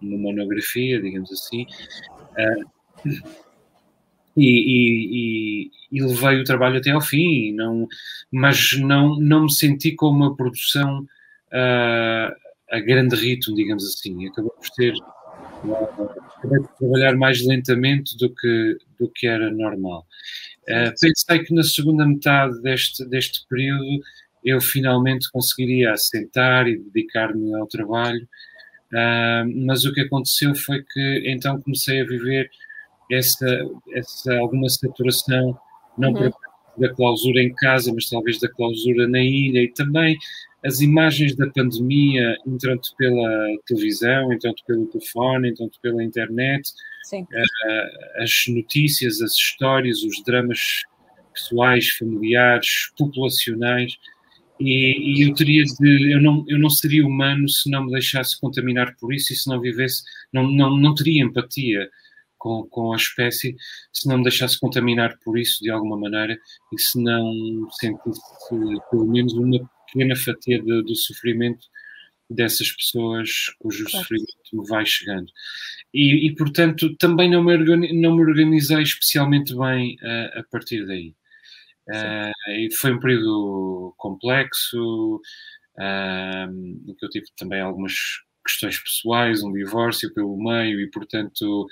uma 0.00 0.18
monografia, 0.18 1.00
digamos 1.00 1.30
assim, 1.32 1.66
uh, 2.32 2.70
e, 4.36 5.70
e, 5.70 5.70
e, 5.90 6.02
levei 6.02 6.40
o 6.40 6.44
trabalho 6.44 6.78
até 6.78 6.90
ao 6.90 7.00
fim, 7.00 7.52
não, 7.52 7.88
mas 8.30 8.78
não, 8.78 9.18
não 9.18 9.44
me 9.44 9.52
senti 9.52 9.92
como 9.92 10.24
uma 10.24 10.36
produção 10.36 11.00
uh, 11.00 12.34
a 12.70 12.80
grande 12.80 13.16
ritmo, 13.16 13.54
digamos 13.54 13.84
assim, 13.84 14.26
acabou 14.28 14.52
por 14.52 14.68
ter 14.70 14.94
acabei 16.38 16.60
de 16.60 16.78
trabalhar 16.78 17.16
mais 17.16 17.44
lentamente 17.44 18.16
do 18.16 18.32
que, 18.34 18.78
do 18.98 19.08
que 19.08 19.26
era 19.26 19.50
normal. 19.50 20.06
Uh, 20.62 20.92
pensei 21.00 21.44
que 21.44 21.54
na 21.54 21.62
segunda 21.62 22.06
metade 22.06 22.60
deste, 22.60 23.04
deste 23.08 23.46
período 23.48 24.00
eu 24.44 24.60
finalmente 24.60 25.30
conseguiria 25.30 25.92
assentar 25.92 26.66
e 26.66 26.78
dedicar-me 26.78 27.54
ao 27.54 27.66
trabalho, 27.66 28.22
uh, 28.92 29.66
mas 29.66 29.84
o 29.84 29.92
que 29.92 30.00
aconteceu 30.02 30.54
foi 30.54 30.82
que 30.82 31.22
então 31.26 31.60
comecei 31.60 32.00
a 32.00 32.06
viver 32.06 32.50
essa, 33.10 33.46
essa 33.92 34.34
alguma 34.38 34.68
saturação, 34.68 35.56
não 35.96 36.12
uhum. 36.12 36.30
da 36.78 36.92
clausura 36.94 37.40
em 37.40 37.54
casa, 37.54 37.92
mas 37.94 38.08
talvez 38.08 38.40
da 38.40 38.48
clausura 38.48 39.06
na 39.06 39.20
ilha 39.20 39.62
e 39.62 39.72
também 39.72 40.18
as 40.66 40.80
imagens 40.80 41.36
da 41.36 41.48
pandemia, 41.50 42.36
entanto 42.44 42.90
pela 42.98 43.46
televisão, 43.66 44.32
entanto 44.32 44.62
pelo 44.66 44.86
telefone, 44.86 45.50
entanto 45.50 45.78
pela 45.80 46.02
internet, 46.02 46.68
uh, 47.14 48.22
as 48.22 48.32
notícias, 48.48 49.22
as 49.22 49.32
histórias, 49.32 50.02
os 50.02 50.22
dramas 50.24 50.82
pessoais, 51.32 51.88
familiares, 51.90 52.90
populacionais, 52.98 53.92
e, 54.58 55.20
e, 55.20 55.28
eu 55.28 55.34
teria 55.34 55.62
de, 55.62 56.12
eu 56.12 56.20
não, 56.20 56.42
eu 56.48 56.58
não 56.58 56.70
seria 56.70 57.06
humano 57.06 57.46
se 57.46 57.70
não 57.70 57.84
me 57.84 57.92
deixasse 57.92 58.40
contaminar 58.40 58.96
por 58.98 59.12
isso 59.12 59.32
e 59.32 59.36
se 59.36 59.50
não 59.50 59.60
vivesse, 59.60 60.02
não, 60.32 60.50
não, 60.50 60.74
não 60.76 60.94
teria 60.94 61.22
empatia 61.22 61.90
com, 62.38 62.66
com 62.70 62.92
a 62.94 62.96
espécie 62.96 63.54
se 63.92 64.08
não 64.08 64.16
me 64.16 64.22
deixasse 64.22 64.58
contaminar 64.58 65.18
por 65.22 65.38
isso 65.38 65.62
de 65.62 65.70
alguma 65.70 65.98
maneira 65.98 66.38
e 66.72 66.80
se 66.80 66.98
não 67.02 67.30
sentisse 67.78 68.18
pelo 68.90 69.06
menos 69.06 69.34
uma 69.34 69.58
pequena 69.86 70.16
fatia 70.16 70.60
de, 70.60 70.82
do 70.82 70.94
sofrimento 70.94 71.66
dessas 72.28 72.72
pessoas 72.72 73.30
cujo 73.58 73.84
claro. 73.84 73.98
sofrimento 73.98 74.32
me 74.52 74.66
vai 74.68 74.84
chegando. 74.84 75.30
E, 75.94 76.26
e, 76.26 76.34
portanto, 76.34 76.94
também 76.96 77.30
não 77.30 77.42
me, 77.42 77.56
não 77.92 78.16
me 78.16 78.22
organizei 78.22 78.82
especialmente 78.82 79.56
bem 79.56 79.96
uh, 80.02 80.40
a 80.40 80.44
partir 80.50 80.86
daí. 80.86 81.14
Uh, 81.88 82.76
foi 82.80 82.92
um 82.92 82.98
período 82.98 83.94
complexo, 83.96 85.20
uh, 85.78 86.50
em 86.88 86.94
que 86.98 87.04
eu 87.04 87.10
tive 87.10 87.26
também 87.36 87.60
algumas 87.60 87.94
questões 88.44 88.78
pessoais, 88.78 89.42
um 89.42 89.52
divórcio 89.52 90.12
pelo 90.12 90.36
meio, 90.36 90.80
e 90.80 90.90
portanto. 90.90 91.66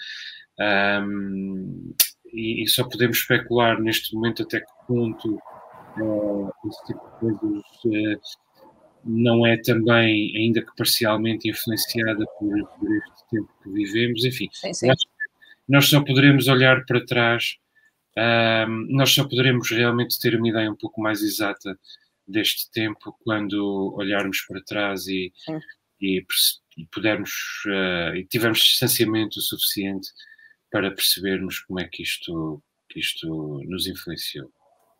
Um, 0.58 1.94
e, 2.32 2.62
e, 2.62 2.68
só 2.68 2.88
podemos 2.88 3.18
especular 3.18 3.80
neste 3.80 4.14
momento 4.14 4.42
até 4.42 4.60
que 4.60 4.86
ponto 4.86 5.38
uh, 6.00 6.50
esse 6.68 6.86
tipo 6.86 7.04
de 7.04 7.18
coisas 7.20 7.62
uh, 7.84 8.20
não 9.04 9.46
é 9.46 9.56
também, 9.58 10.34
ainda 10.36 10.62
que 10.62 10.74
parcialmente, 10.76 11.48
influenciada 11.48 12.24
por, 12.38 12.68
por 12.78 12.96
este 12.96 13.28
tempo 13.30 13.48
que 13.62 13.70
vivemos. 13.70 14.24
Enfim, 14.24 14.48
sim, 14.52 14.72
sim. 14.72 14.88
nós 15.68 15.88
só 15.88 16.02
poderemos 16.02 16.48
olhar 16.48 16.84
para 16.86 17.04
trás, 17.04 17.56
uh, 18.16 18.68
nós 18.88 19.10
só 19.10 19.28
poderemos 19.28 19.70
realmente 19.70 20.18
ter 20.18 20.36
uma 20.36 20.48
ideia 20.48 20.70
um 20.70 20.76
pouco 20.76 21.00
mais 21.00 21.22
exata 21.22 21.78
deste 22.26 22.70
tempo 22.70 23.14
quando 23.22 23.94
olharmos 23.96 24.40
para 24.48 24.62
trás 24.62 25.06
e, 25.06 25.30
e, 26.00 26.24
e, 26.78 26.86
pudermos 26.86 27.30
uh, 27.66 28.16
e 28.16 28.24
tivermos 28.24 28.60
distanciamento 28.60 29.40
suficiente 29.40 30.08
para 30.70 30.90
percebermos 30.90 31.60
como 31.60 31.80
é 31.80 31.88
que 31.88 32.02
isto, 32.02 32.62
que 32.88 32.98
isto 32.98 33.62
nos 33.66 33.86
influenciou. 33.86 34.50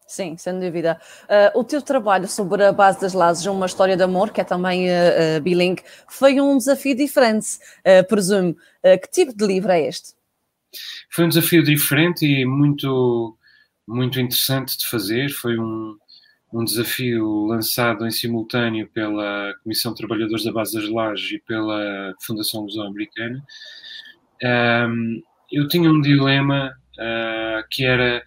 Sim, 0.06 0.37
sem 0.37 0.61
dúvida. 0.61 1.00
Uh, 1.25 1.58
o 1.58 1.64
teu 1.64 1.80
trabalho 1.80 2.28
sobre 2.28 2.62
a 2.62 2.73
base 2.73 3.00
das 3.00 3.14
lajes, 3.14 3.46
uma 3.46 3.66
história 3.66 3.96
de 3.96 4.02
amor, 4.02 4.30
que 4.30 4.40
é 4.40 4.44
também 4.44 4.88
uh, 4.88 5.38
uh, 5.38 5.40
bilingue, 5.40 5.82
foi 6.06 6.40
um 6.40 6.58
desafio 6.58 6.94
diferente, 6.94 7.58
presumo. 8.08 8.54
que 8.82 9.11
tipo 9.11 9.34
de 9.34 9.46
livro 9.46 9.73
é 9.73 9.88
este? 9.88 10.12
Foi 11.11 11.25
um 11.25 11.28
desafio 11.28 11.62
diferente 11.62 12.26
e 12.26 12.44
muito, 12.44 13.37
muito 13.87 14.20
interessante 14.20 14.76
de 14.76 14.87
fazer. 14.87 15.30
Foi 15.30 15.58
um, 15.58 15.96
um 16.52 16.64
desafio 16.64 17.46
lançado 17.46 18.06
em 18.06 18.11
simultâneo 18.11 18.88
pela 18.88 19.54
Comissão 19.62 19.92
de 19.92 19.99
Trabalhadores 19.99 20.44
da 20.44 20.52
Base 20.52 20.75
das 20.75 20.88
Lajes 20.88 21.32
e 21.32 21.38
pela 21.38 22.12
Fundação 22.20 22.62
Luso-Americana. 22.62 23.42
Um, 24.42 25.23
eu 25.50 25.66
tinha 25.68 25.90
um 25.90 26.00
dilema 26.00 26.75
que 27.70 27.84
era 27.84 28.23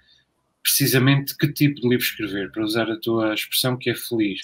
precisamente 0.68 1.36
que 1.38 1.48
tipo 1.54 1.80
de 1.80 1.88
livro 1.88 2.04
escrever, 2.04 2.52
para 2.52 2.64
usar 2.64 2.92
a 2.92 3.00
tua 3.00 3.34
expressão 3.34 3.78
que 3.78 3.90
é 3.90 3.96
feliz. 3.96 4.42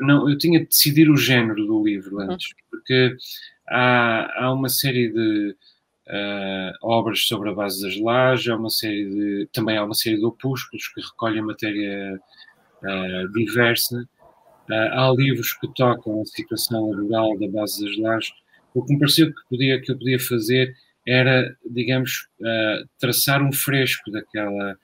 Não, 0.00 0.28
eu 0.28 0.36
tinha 0.36 0.58
de 0.58 0.66
decidir 0.66 1.08
o 1.08 1.16
género 1.16 1.64
do 1.64 1.84
livro 1.84 2.16
uhum. 2.16 2.32
antes, 2.32 2.48
porque 2.68 3.16
há, 3.68 4.44
há 4.44 4.52
uma 4.52 4.68
série 4.68 5.12
de 5.12 5.54
uh, 6.08 6.72
obras 6.82 7.20
sobre 7.24 7.50
a 7.50 7.54
base 7.54 7.80
das 7.82 7.96
lajes, 8.00 8.48
há 8.48 8.56
uma 8.56 8.68
série 8.68 9.04
de, 9.08 9.48
também 9.52 9.76
há 9.76 9.84
uma 9.84 9.94
série 9.94 10.16
de 10.16 10.24
opúsculos 10.24 10.88
que 10.88 11.00
recolhem 11.00 11.42
matéria 11.42 12.20
uh, 12.82 13.32
diversa, 13.32 13.96
uh, 13.96 14.74
há 14.74 15.14
livros 15.16 15.52
que 15.52 15.72
tocam 15.72 16.20
a 16.20 16.24
situação 16.24 16.90
laboral 16.90 17.38
da 17.38 17.46
base 17.46 17.84
das 17.84 17.96
lajes. 17.96 18.32
O 18.74 18.84
que 18.84 18.94
me 18.94 18.98
pareceu 18.98 19.28
que, 19.28 19.40
podia, 19.48 19.80
que 19.80 19.92
eu 19.92 19.98
podia 19.98 20.18
fazer 20.18 20.74
era, 21.06 21.56
digamos, 21.68 22.28
traçar 23.00 23.42
um 23.42 23.50
fresco 23.50 24.10
daquela 24.12 24.76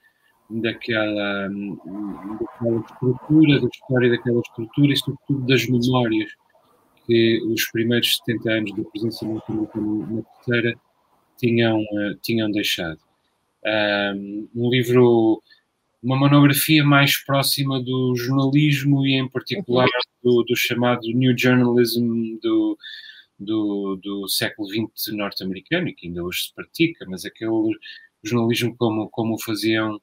daquela, 0.49 1.49
daquela 1.49 2.79
estrutura, 2.79 3.61
da 3.61 3.67
história 3.67 4.09
daquela 4.09 4.39
estrutura 4.39 4.93
e, 4.93 4.97
sobretudo, 4.97 5.47
das 5.47 5.67
memórias 5.67 6.31
que 7.05 7.41
os 7.45 7.69
primeiros 7.71 8.17
70 8.25 8.51
anos 8.51 8.75
da 8.75 8.83
presença 8.83 9.25
norte-americana 9.25 10.07
na 10.07 10.21
terceira 10.21 10.79
tinham, 11.37 11.79
uh, 11.79 12.15
tinham 12.21 12.51
deixado. 12.51 12.99
Um 14.55 14.69
livro, 14.69 15.41
uma 16.01 16.17
monografia 16.17 16.83
mais 16.85 17.17
próxima 17.25 17.81
do 17.81 18.15
jornalismo 18.15 19.05
e, 19.05 19.15
em 19.15 19.27
particular, 19.27 19.87
do, 20.23 20.43
do 20.43 20.55
chamado 20.55 21.01
New 21.07 21.37
Journalism 21.37 22.37
do, 22.41 22.77
do, 23.37 23.99
do 24.01 24.27
século 24.27 24.67
XX 24.69 25.13
norte-americano, 25.13 25.93
que 25.93 26.07
ainda 26.07 26.23
hoje 26.23 26.43
se 26.43 26.53
pratica, 26.53 27.05
mas 27.07 27.25
aquele 27.25 27.77
jornalismo 28.23 28.75
como, 28.77 29.09
como 29.09 29.35
o 29.35 29.41
faziam 29.41 29.99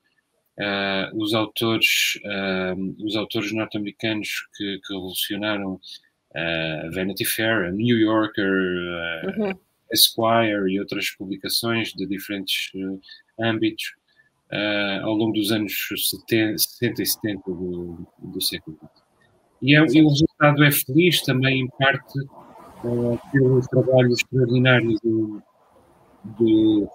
Uh, 0.57 1.21
os 1.21 1.35
autores, 1.35 2.15
uh, 2.25 3.05
os 3.05 3.17
autores 3.17 3.53
norte-americanos 3.53 4.29
que, 4.57 4.79
que, 4.87 4.95
revolucionaram 4.95 5.75
uh, 5.75 6.95
Vanity 6.95 7.25
Fair, 7.25 7.67
a 7.67 7.73
New 7.73 7.99
Yorker, 7.99 8.53
uhum. 9.37 9.53
Esquire 9.93 10.71
e 10.71 10.79
outras 10.81 11.11
publicações 11.11 11.93
de 11.93 12.07
diferentes 12.07 12.71
âmbitos 13.41 13.95
ao 15.03 15.15
longo 15.15 15.33
dos 15.33 15.51
anos 15.53 15.73
70, 15.97 16.59
60 16.59 17.03
e 17.03 17.07
70 17.07 17.43
do, 17.47 18.07
do 18.19 18.41
século 18.41 18.77
XX. 18.77 19.05
E, 19.63 19.77
é, 19.77 19.79
e, 19.79 20.03
o 20.03 20.09
resultado 20.09 20.65
é 20.65 20.71
feliz 20.71 21.23
também, 21.23 21.61
em 21.63 21.69
parte, 21.69 22.19
pelo 23.33 23.61
trabalho 23.69 24.13
extraordinário 24.13 24.97
do, 25.03 25.43
do, 26.25 26.89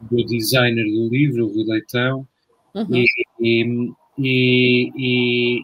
do 0.00 0.26
designer 0.26 0.84
do 0.84 1.08
livro, 1.08 1.46
o 1.46 1.52
Rui 1.52 1.64
Leitão, 1.64 2.26
Uhum. 2.74 2.96
E, 2.96 3.06
e, 3.40 3.92
e, 4.18 4.92
e 4.96 5.62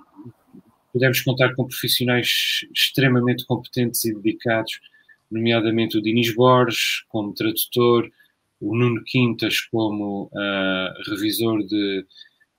podemos 0.93 1.21
contar 1.21 1.55
com 1.55 1.67
profissionais 1.67 2.67
extremamente 2.75 3.45
competentes 3.45 4.05
e 4.05 4.15
dedicados, 4.15 4.81
nomeadamente 5.31 5.99
o 5.99 6.03
Dinis 6.03 6.35
Borges, 6.35 7.05
como 7.09 7.35
tradutor, 7.35 8.11
o 8.61 8.75
Nuno 8.75 9.03
Quintas 9.05 9.61
como 9.61 10.31
uh, 10.33 11.11
revisor 11.11 11.63
de, 11.67 12.07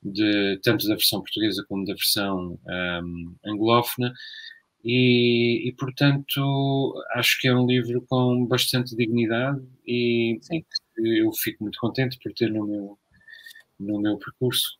de, 0.04 0.60
tanto 0.64 0.88
da 0.88 0.96
versão 0.96 1.22
portuguesa 1.22 1.66
como 1.68 1.86
da 1.86 1.94
versão 1.94 2.60
um, 3.04 3.36
anglófona. 3.46 4.14
E, 4.84 5.68
e, 5.68 5.74
portanto, 5.74 6.94
acho 7.16 7.42
que 7.42 7.48
é 7.48 7.56
um 7.56 7.66
livro 7.66 8.06
com 8.08 8.46
bastante 8.46 8.96
dignidade 8.96 9.62
e 9.86 10.38
Sim. 10.42 10.64
eu 10.98 11.32
fico 11.34 11.64
muito 11.64 11.80
contente 11.80 12.18
por 12.22 12.32
ter 12.34 12.52
no 12.52 12.66
meu, 12.66 12.98
no 13.80 14.00
meu 14.00 14.18
percurso. 14.18 14.78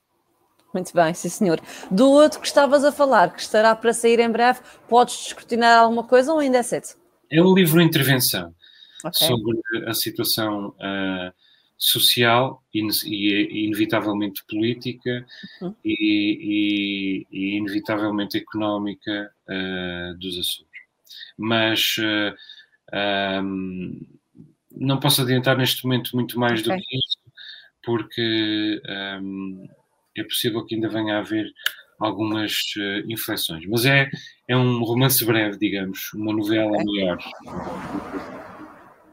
Muito 0.74 0.94
bem, 0.94 1.14
sim 1.14 1.30
senhor. 1.30 1.62
Do 1.90 2.10
outro 2.12 2.40
que 2.40 2.48
estavas 2.48 2.84
a 2.84 2.92
falar, 2.92 3.34
que 3.34 3.42
estará 3.42 3.76
para 3.76 3.94
sair 3.94 4.20
em 4.20 4.30
breve, 4.30 4.60
podes 4.88 5.18
descortinar 5.18 5.80
alguma 5.80 6.04
coisa 6.04 6.32
ou 6.34 6.40
ainda 6.40 6.58
é 6.58 6.64
cedo? 6.64 6.88
É 7.32 7.42
um 7.42 7.54
livro 7.54 7.82
intervenção 7.82 8.54
okay. 9.04 9.28
sobre 9.28 9.60
a 9.88 9.94
situação 9.94 10.70
uh, 10.70 11.34
social 11.78 12.64
e, 12.74 12.82
e, 13.06 13.66
inevitavelmente 13.66 14.44
política 14.46 15.26
uhum. 15.62 15.76
e, 15.86 17.26
e, 17.32 17.58
inevitavelmente 17.58 18.38
económica 18.38 19.32
uh, 19.48 20.18
dos 20.18 20.40
Açores. 20.40 20.68
Mas 21.38 21.98
uh, 22.00 22.36
ah, 22.92 23.42
um, 23.44 24.00
não 24.72 25.00
posso 25.00 25.22
adiantar 25.22 25.58
neste 25.58 25.84
momento 25.84 26.16
muito 26.16 26.40
mais 26.40 26.62
okay. 26.62 26.76
do 26.76 26.82
que 26.82 26.98
isso, 26.98 27.17
porque 27.88 28.82
um, 29.22 29.66
é 30.18 30.24
possível 30.24 30.66
que 30.66 30.76
ainda 30.76 30.90
venha 30.90 31.16
a 31.16 31.20
haver 31.20 31.50
algumas 31.98 32.52
uh, 32.76 33.10
inflexões. 33.10 33.66
Mas 33.66 33.86
é, 33.86 34.10
é 34.46 34.58
um 34.58 34.84
romance 34.84 35.26
breve, 35.26 35.58
digamos, 35.58 36.12
uma 36.14 36.34
novela 36.34 36.70
okay. 36.72 36.86
maior. 36.86 37.18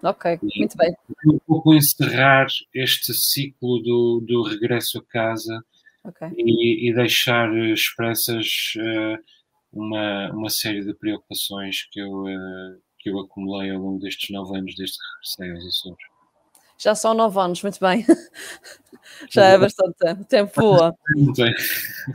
Ok, 0.03 0.39
e, 0.43 0.59
muito 0.59 0.77
bem. 0.77 0.93
Um 1.25 1.39
pouco 1.47 1.73
encerrar 1.73 2.49
este 2.75 3.15
ciclo 3.15 3.79
do, 3.81 4.25
do 4.27 4.43
regresso 4.43 4.99
a 4.99 5.05
casa 5.05 5.65
okay. 6.03 6.29
e, 6.37 6.91
e, 6.91 6.95
deixar 6.95 7.55
expressas 7.57 8.75
uh, 8.77 9.23
uma, 9.73 10.33
uma 10.33 10.51
série 10.51 10.85
de 10.85 10.93
preocupações 10.95 11.87
que 11.93 12.01
eu, 12.01 12.11
uh, 12.11 12.83
que 12.99 13.09
eu 13.09 13.21
acumulei 13.21 13.71
ao 13.71 13.81
longo 13.81 14.01
destes 14.01 14.31
nove 14.31 14.59
anos, 14.59 14.75
desde 14.77 14.99
que 14.99 15.05
regressei 15.15 15.53
aos 15.53 15.65
Açores. 15.65 16.14
Já 16.79 16.95
são 16.95 17.15
nove 17.15 17.39
anos, 17.39 17.63
muito 17.63 17.79
bem. 17.81 18.05
Já 19.31 19.47
é 19.47 19.59
bastante 19.59 19.95
tempo. 19.99 20.23
O 20.23 20.25
tempo 20.25 20.53
voa. 20.61 20.95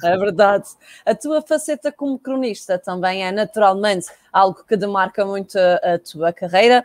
É 0.04 0.18
verdade. 0.18 0.68
A 1.06 1.16
tua 1.16 1.42
faceta 1.42 1.92
como 1.92 2.20
cronista 2.20 2.78
também 2.78 3.26
é 3.26 3.32
naturalmente 3.32 4.08
algo 4.32 4.64
que 4.64 4.76
demarca 4.76 5.26
muito 5.26 5.58
a, 5.58 5.96
a 5.96 6.00
tua 6.00 6.34
carreira. 6.34 6.84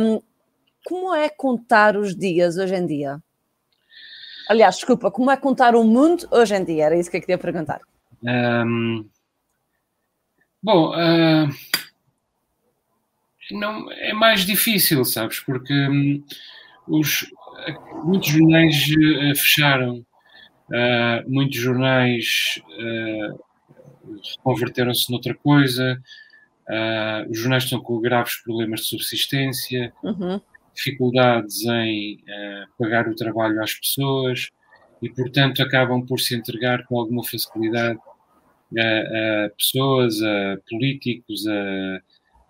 Um, 0.00 0.20
como 0.84 1.14
é 1.14 1.28
contar 1.28 1.96
os 1.96 2.16
dias 2.16 2.56
hoje 2.56 2.74
em 2.74 2.86
dia? 2.86 3.22
Aliás, 4.48 4.76
desculpa, 4.76 5.10
como 5.10 5.30
é 5.30 5.36
contar 5.36 5.76
o 5.76 5.84
mundo 5.84 6.26
hoje 6.30 6.56
em 6.56 6.64
dia? 6.64 6.86
Era 6.86 6.96
isso 6.98 7.10
que 7.10 7.18
eu 7.18 7.20
queria 7.20 7.38
perguntar. 7.38 7.80
Um, 8.22 9.08
bom, 10.62 10.90
uh, 10.90 11.48
não, 13.52 13.90
é 13.92 14.12
mais 14.12 14.44
difícil, 14.44 15.04
sabes? 15.04 15.40
Porque 15.40 15.72
um, 15.72 16.24
os, 16.88 17.26
muitos 18.04 18.28
jornais 18.28 18.74
uh, 18.74 19.36
fecharam, 19.36 19.98
uh, 19.98 21.28
muitos 21.30 21.58
jornais 21.58 22.60
converteram-se 24.42 25.10
noutra 25.10 25.34
coisa, 25.34 26.00
os 27.28 27.38
jornais 27.38 27.64
estão 27.64 27.80
com 27.80 28.00
graves 28.00 28.42
problemas 28.42 28.80
de 28.80 28.86
subsistência. 28.86 29.92
Uhum 30.02 30.40
dificuldades 30.74 31.64
em 31.66 32.18
pagar 32.78 33.08
o 33.08 33.14
trabalho 33.14 33.62
às 33.62 33.74
pessoas 33.74 34.50
e, 35.02 35.08
portanto, 35.10 35.62
acabam 35.62 36.04
por 36.04 36.20
se 36.20 36.34
entregar 36.34 36.84
com 36.86 36.98
alguma 36.98 37.24
facilidade 37.24 37.98
a, 38.78 39.46
a 39.46 39.50
pessoas, 39.50 40.22
a 40.22 40.58
políticos, 40.68 41.46
a, 41.46 42.00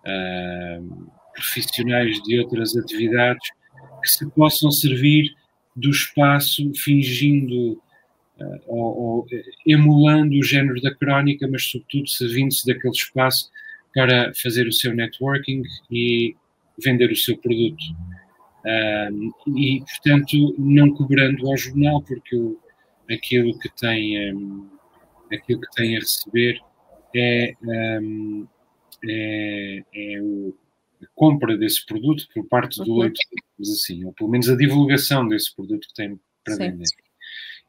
a, 0.07 0.81
profissionais 1.35 2.23
de 2.23 2.39
outras 2.41 2.77
atividades 2.77 3.49
que 4.01 4.11
se 4.11 4.29
possam 4.31 4.71
servir 4.71 5.35
do 5.77 5.91
espaço 5.91 6.73
fingindo 6.75 7.73
uh, 8.41 8.61
ou, 8.67 9.01
ou, 9.01 9.27
emulando 9.67 10.37
o 10.39 10.43
género 10.43 10.81
da 10.81 10.95
crónica, 10.95 11.49
mas 11.49 11.65
sobretudo 11.65 12.09
servindo-se 12.09 12.67
daquele 12.67 12.95
espaço 12.95 13.51
para 13.95 14.33
fazer 14.35 14.67
o 14.67 14.73
seu 14.73 14.95
networking 14.95 15.63
e 15.91 16.35
vender 16.83 17.11
o 17.11 17.17
seu 17.17 17.37
produto. 17.37 17.85
E, 19.57 19.81
portanto, 19.81 20.55
não 20.59 20.93
cobrando 20.93 21.49
ao 21.49 21.57
jornal, 21.57 22.03
porque 22.03 22.37
o, 22.37 22.59
aquilo, 23.11 23.59
que 23.59 23.69
tem, 23.77 24.35
um, 24.35 24.69
aquilo 25.33 25.61
que 25.61 25.71
tem 25.75 25.97
a 25.97 26.01
receber 26.01 26.61
é, 27.15 27.55
um, 27.63 28.47
é, 29.05 29.83
é 29.95 30.21
o, 30.21 30.55
compra 31.15 31.57
desse 31.57 31.85
produto 31.87 32.27
por 32.35 32.47
parte 32.49 32.83
do 32.83 32.91
uhum. 32.91 32.99
leitor, 33.01 33.25
assim, 33.61 34.05
ou 34.05 34.13
pelo 34.13 34.31
menos 34.31 34.49
a 34.49 34.57
divulgação 34.57 35.27
desse 35.27 35.55
produto 35.55 35.87
que 35.89 35.95
tem 35.95 36.21
para 36.45 36.55
Sim. 36.55 36.71
vender. 36.71 36.87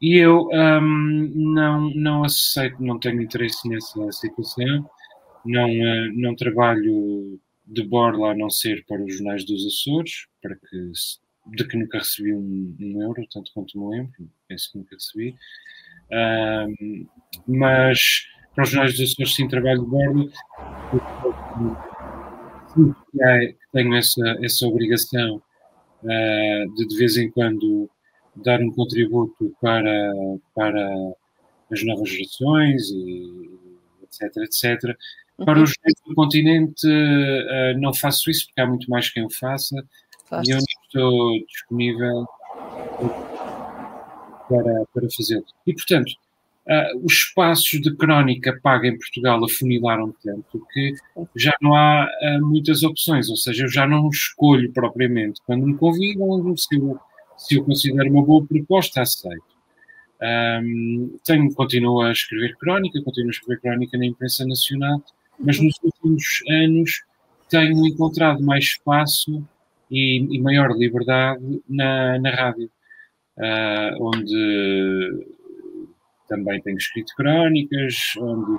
E 0.00 0.16
eu 0.16 0.48
não, 0.50 1.90
não 1.94 2.24
aceito, 2.24 2.82
não 2.82 2.98
tenho 2.98 3.22
interesse 3.22 3.68
nessa 3.68 4.10
situação, 4.10 4.90
não, 5.44 5.70
uh, 5.70 6.12
não 6.14 6.34
trabalho 6.34 7.40
de 7.64 7.84
borla 7.84 8.32
a 8.32 8.34
não 8.34 8.50
ser 8.50 8.84
para 8.86 9.02
os 9.02 9.14
jornais 9.14 9.44
dos 9.44 9.64
Açores, 9.66 10.26
para 10.40 10.56
que, 10.56 10.92
de 11.56 11.68
que 11.68 11.76
nunca 11.76 11.98
recebi 11.98 12.34
um, 12.34 12.76
um 12.80 13.02
euro, 13.02 13.24
tanto 13.32 13.52
quanto 13.54 13.78
me 13.78 13.96
lembro, 13.96 14.12
penso 14.48 14.72
que 14.72 14.78
nunca 14.78 14.96
recebi. 14.96 15.36
Um, 16.10 17.06
mas 17.46 18.26
para 18.54 18.64
os 18.64 18.70
jornais 18.70 18.96
dos 18.96 19.12
Açores 19.12 19.34
sim 19.34 19.48
trabalho 19.48 19.84
de 19.84 19.86
borla, 19.86 20.28
tenho 23.72 23.94
essa, 23.94 24.38
essa 24.42 24.66
obrigação 24.66 25.42
uh, 26.02 26.74
de 26.74 26.86
de 26.86 26.96
vez 26.96 27.16
em 27.16 27.30
quando 27.30 27.88
dar 28.36 28.60
um 28.60 28.70
contributo 28.70 29.54
para, 29.60 30.12
para 30.54 30.90
as 31.70 31.84
novas 31.84 32.08
gerações 32.08 32.90
e 32.90 33.50
etc, 34.04 34.36
etc. 34.38 34.96
Para 35.44 35.62
os 35.62 35.72
do 36.06 36.14
continente 36.14 36.86
uh, 36.86 37.78
não 37.78 37.92
faço 37.94 38.30
isso 38.30 38.46
porque 38.46 38.60
há 38.60 38.66
muito 38.66 38.88
mais 38.90 39.10
quem 39.10 39.24
o 39.24 39.30
faça 39.30 39.76
e 40.46 40.50
eu 40.50 40.56
não 40.56 40.64
estou 40.86 41.46
disponível 41.46 42.26
para, 44.48 44.86
para 44.94 45.08
fazê-lo. 45.16 45.44
E, 45.66 45.74
portanto, 45.74 46.12
uh, 46.66 47.04
os 47.04 47.12
espaços 47.12 47.80
de 47.80 47.94
crónica 47.96 48.58
paga 48.62 48.88
em 48.88 48.98
Portugal 48.98 49.44
afunilaram 49.44 50.14
tanto 50.22 50.66
que 50.72 50.94
já 51.36 51.52
não 51.60 51.74
há 51.74 52.06
uh, 52.06 52.46
muitas 52.46 52.82
opções, 52.82 53.28
ou 53.28 53.36
seja, 53.36 53.64
eu 53.64 53.68
já 53.68 53.86
não 53.86 54.08
escolho 54.08 54.72
propriamente. 54.72 55.40
Quando 55.46 55.66
me 55.66 55.76
convidam, 55.76 56.56
se 56.56 56.76
eu, 56.76 56.98
se 57.36 57.56
eu 57.56 57.64
considero 57.64 58.10
uma 58.10 58.24
boa 58.24 58.44
proposta, 58.44 59.02
aceito. 59.02 59.52
Um, 60.22 61.18
tenho, 61.24 61.52
continuo 61.52 62.00
a 62.00 62.12
escrever 62.12 62.56
crónica, 62.56 63.02
continuo 63.02 63.28
a 63.28 63.32
escrever 63.32 63.60
crónica 63.60 63.98
na 63.98 64.06
imprensa 64.06 64.46
nacional, 64.46 65.02
mas 65.38 65.58
nos 65.58 65.74
últimos 65.82 66.42
anos 66.48 67.02
tenho 67.48 67.86
encontrado 67.86 68.40
mais 68.40 68.64
espaço 68.64 69.44
e, 69.90 70.18
e 70.30 70.40
maior 70.40 70.76
liberdade 70.76 71.60
na, 71.68 72.20
na 72.20 72.30
rádio, 72.30 72.70
uh, 73.36 74.04
onde 74.04 75.26
também 76.32 76.62
tenho 76.62 76.78
escrito 76.78 77.12
crónicas, 77.14 77.94
onde 78.18 78.58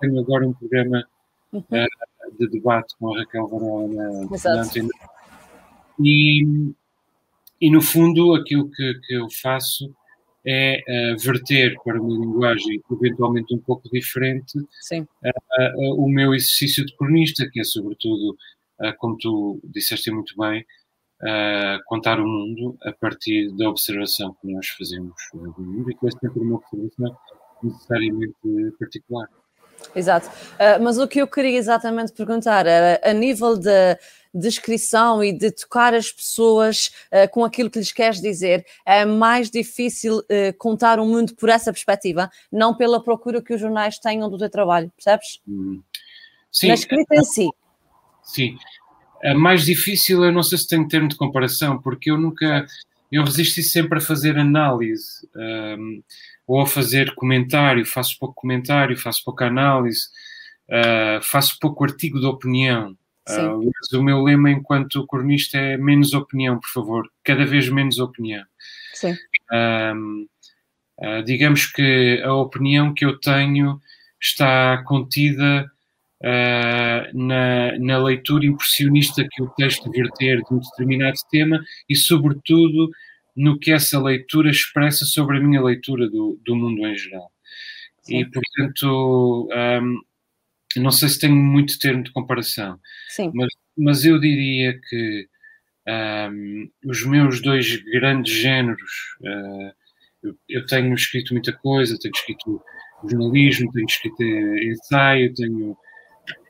tenho 0.00 0.20
agora 0.20 0.48
um 0.48 0.54
programa 0.54 1.06
uh, 1.52 2.36
de 2.38 2.48
debate 2.48 2.94
com 2.98 3.14
a 3.14 3.18
Raquel 3.18 3.46
Varela 3.48 3.88
na, 3.88 4.54
na 4.54 4.62
antena. 4.62 4.88
E, 6.00 6.72
e 7.60 7.70
no 7.70 7.82
fundo 7.82 8.34
aquilo 8.34 8.70
que, 8.70 8.94
que 9.06 9.14
eu 9.14 9.28
faço 9.42 9.94
é 10.46 10.80
uh, 10.88 11.18
verter 11.18 11.74
para 11.84 12.00
uma 12.00 12.24
linguagem 12.24 12.82
eventualmente 12.90 13.54
um 13.54 13.58
pouco 13.58 13.88
diferente 13.90 14.58
uh, 14.58 15.02
uh, 15.02 16.04
o 16.04 16.08
meu 16.08 16.34
exercício 16.34 16.84
de 16.86 16.96
cronista, 16.96 17.48
que 17.50 17.60
é 17.60 17.64
sobretudo, 17.64 18.36
como 18.98 19.16
tu 19.18 19.60
disseste 19.64 20.10
muito 20.10 20.34
bem, 20.36 20.66
contar 21.86 22.20
o 22.20 22.26
mundo 22.26 22.76
a 22.82 22.92
partir 22.92 23.50
da 23.56 23.68
observação 23.68 24.36
que 24.40 24.52
nós 24.52 24.68
fazemos 24.68 25.14
do 25.32 25.62
mundo 25.62 25.90
e 25.90 25.94
que 25.94 26.06
é 26.06 26.10
sempre 26.10 26.40
uma 26.40 26.56
observação 26.56 27.16
necessariamente 27.62 28.34
particular. 28.78 29.28
Exato. 29.94 30.30
mas 30.82 30.98
o 30.98 31.06
que 31.06 31.20
eu 31.20 31.26
queria 31.26 31.58
exatamente 31.58 32.12
perguntar 32.12 32.66
era, 32.66 33.00
a 33.02 33.12
nível 33.12 33.56
de 33.56 33.96
descrição 34.34 35.22
e 35.22 35.32
de 35.32 35.52
tocar 35.52 35.94
as 35.94 36.10
pessoas 36.10 36.90
uh, 37.12 37.30
com 37.30 37.44
aquilo 37.44 37.70
que 37.70 37.78
lhes 37.78 37.92
queres 37.92 38.20
dizer, 38.20 38.66
é 38.84 39.04
mais 39.04 39.48
difícil 39.48 40.18
uh, 40.18 40.58
contar 40.58 40.98
o 40.98 41.06
mundo 41.06 41.34
por 41.36 41.48
essa 41.48 41.72
perspectiva, 41.72 42.28
não 42.50 42.76
pela 42.76 43.02
procura 43.02 43.40
que 43.40 43.54
os 43.54 43.60
jornais 43.60 43.98
tenham 43.98 44.28
do 44.28 44.36
teu 44.36 44.50
trabalho, 44.50 44.90
percebes? 44.96 45.40
Hum. 45.46 45.80
Sim. 46.50 46.68
Na 46.68 46.74
escrita 46.74 47.14
em 47.14 47.24
si. 47.24 47.48
Sim. 48.22 48.56
A 49.22 49.34
mais 49.34 49.64
difícil, 49.64 50.24
eu 50.24 50.32
não 50.32 50.42
sei 50.42 50.58
se 50.58 50.68
tenho 50.68 50.88
termo 50.88 51.08
de 51.08 51.16
comparação, 51.16 51.80
porque 51.80 52.10
eu 52.10 52.18
nunca. 52.18 52.66
Eu 53.10 53.24
resisti 53.24 53.62
sempre 53.62 53.98
a 53.98 54.02
fazer 54.02 54.36
análise, 54.38 55.28
um, 55.36 56.02
ou 56.46 56.60
a 56.60 56.66
fazer 56.66 57.14
comentário, 57.14 57.86
faço 57.86 58.18
pouco 58.18 58.34
comentário, 58.34 58.96
faço 58.96 59.22
pouca 59.24 59.46
análise, 59.46 60.08
uh, 60.68 61.22
faço 61.22 61.58
pouco 61.60 61.84
artigo 61.84 62.18
de 62.18 62.26
opinião. 62.26 62.96
Uh, 63.28 63.70
mas 63.72 63.92
o 63.92 64.02
meu 64.02 64.22
lema 64.22 64.50
enquanto 64.50 65.06
cronista 65.06 65.56
é 65.56 65.76
menos 65.76 66.12
opinião, 66.12 66.58
por 66.58 66.68
favor, 66.68 67.10
cada 67.22 67.46
vez 67.46 67.68
menos 67.68 67.98
opinião. 67.98 68.44
Sim. 68.92 69.16
Um, 69.50 70.26
uh, 70.98 71.22
digamos 71.24 71.66
que 71.66 72.20
a 72.22 72.34
opinião 72.34 72.92
que 72.92 73.04
eu 73.04 73.18
tenho 73.18 73.80
está 74.20 74.82
contida 74.84 75.70
uh, 76.24 77.16
na, 77.16 77.78
na, 77.78 77.98
leitura 77.98 78.46
impressionista 78.46 79.26
que 79.30 79.42
o 79.42 79.50
texto 79.50 79.90
verter 79.90 80.38
de 80.38 80.54
um 80.54 80.58
determinado 80.58 81.18
tema 81.30 81.62
e, 81.88 81.94
sobretudo, 81.94 82.90
no 83.36 83.58
que 83.58 83.70
essa 83.70 84.00
leitura 84.00 84.50
expressa 84.50 85.04
sobre 85.04 85.36
a 85.36 85.40
minha 85.40 85.62
leitura 85.62 86.08
do, 86.08 86.40
do 86.44 86.56
mundo 86.56 86.86
em 86.86 86.96
geral. 86.96 87.30
Sim. 88.02 88.20
E, 88.20 88.30
portanto, 88.30 89.48
um, 89.82 90.80
não 90.80 90.90
sei 90.90 91.08
se 91.08 91.20
tenho 91.20 91.36
muito 91.36 91.78
termo 91.78 92.02
de 92.02 92.12
comparação, 92.12 92.78
Sim. 93.08 93.30
Mas, 93.34 93.48
mas 93.76 94.04
eu 94.04 94.18
diria 94.18 94.78
que 94.88 95.28
um, 95.86 96.70
os 96.86 97.04
meus 97.04 97.40
dois 97.40 97.76
grandes 97.84 98.32
géneros, 98.32 98.90
uh, 99.20 99.72
eu, 100.22 100.36
eu, 100.48 100.66
tenho 100.66 100.94
escrito 100.94 101.34
muita 101.34 101.52
coisa, 101.52 101.98
tenho 102.00 102.12
escrito 102.14 102.62
jornalismo, 103.02 103.70
tenho 103.72 103.86
escrito 103.86 104.22
ensaio, 104.22 105.34
tenho 105.34 105.76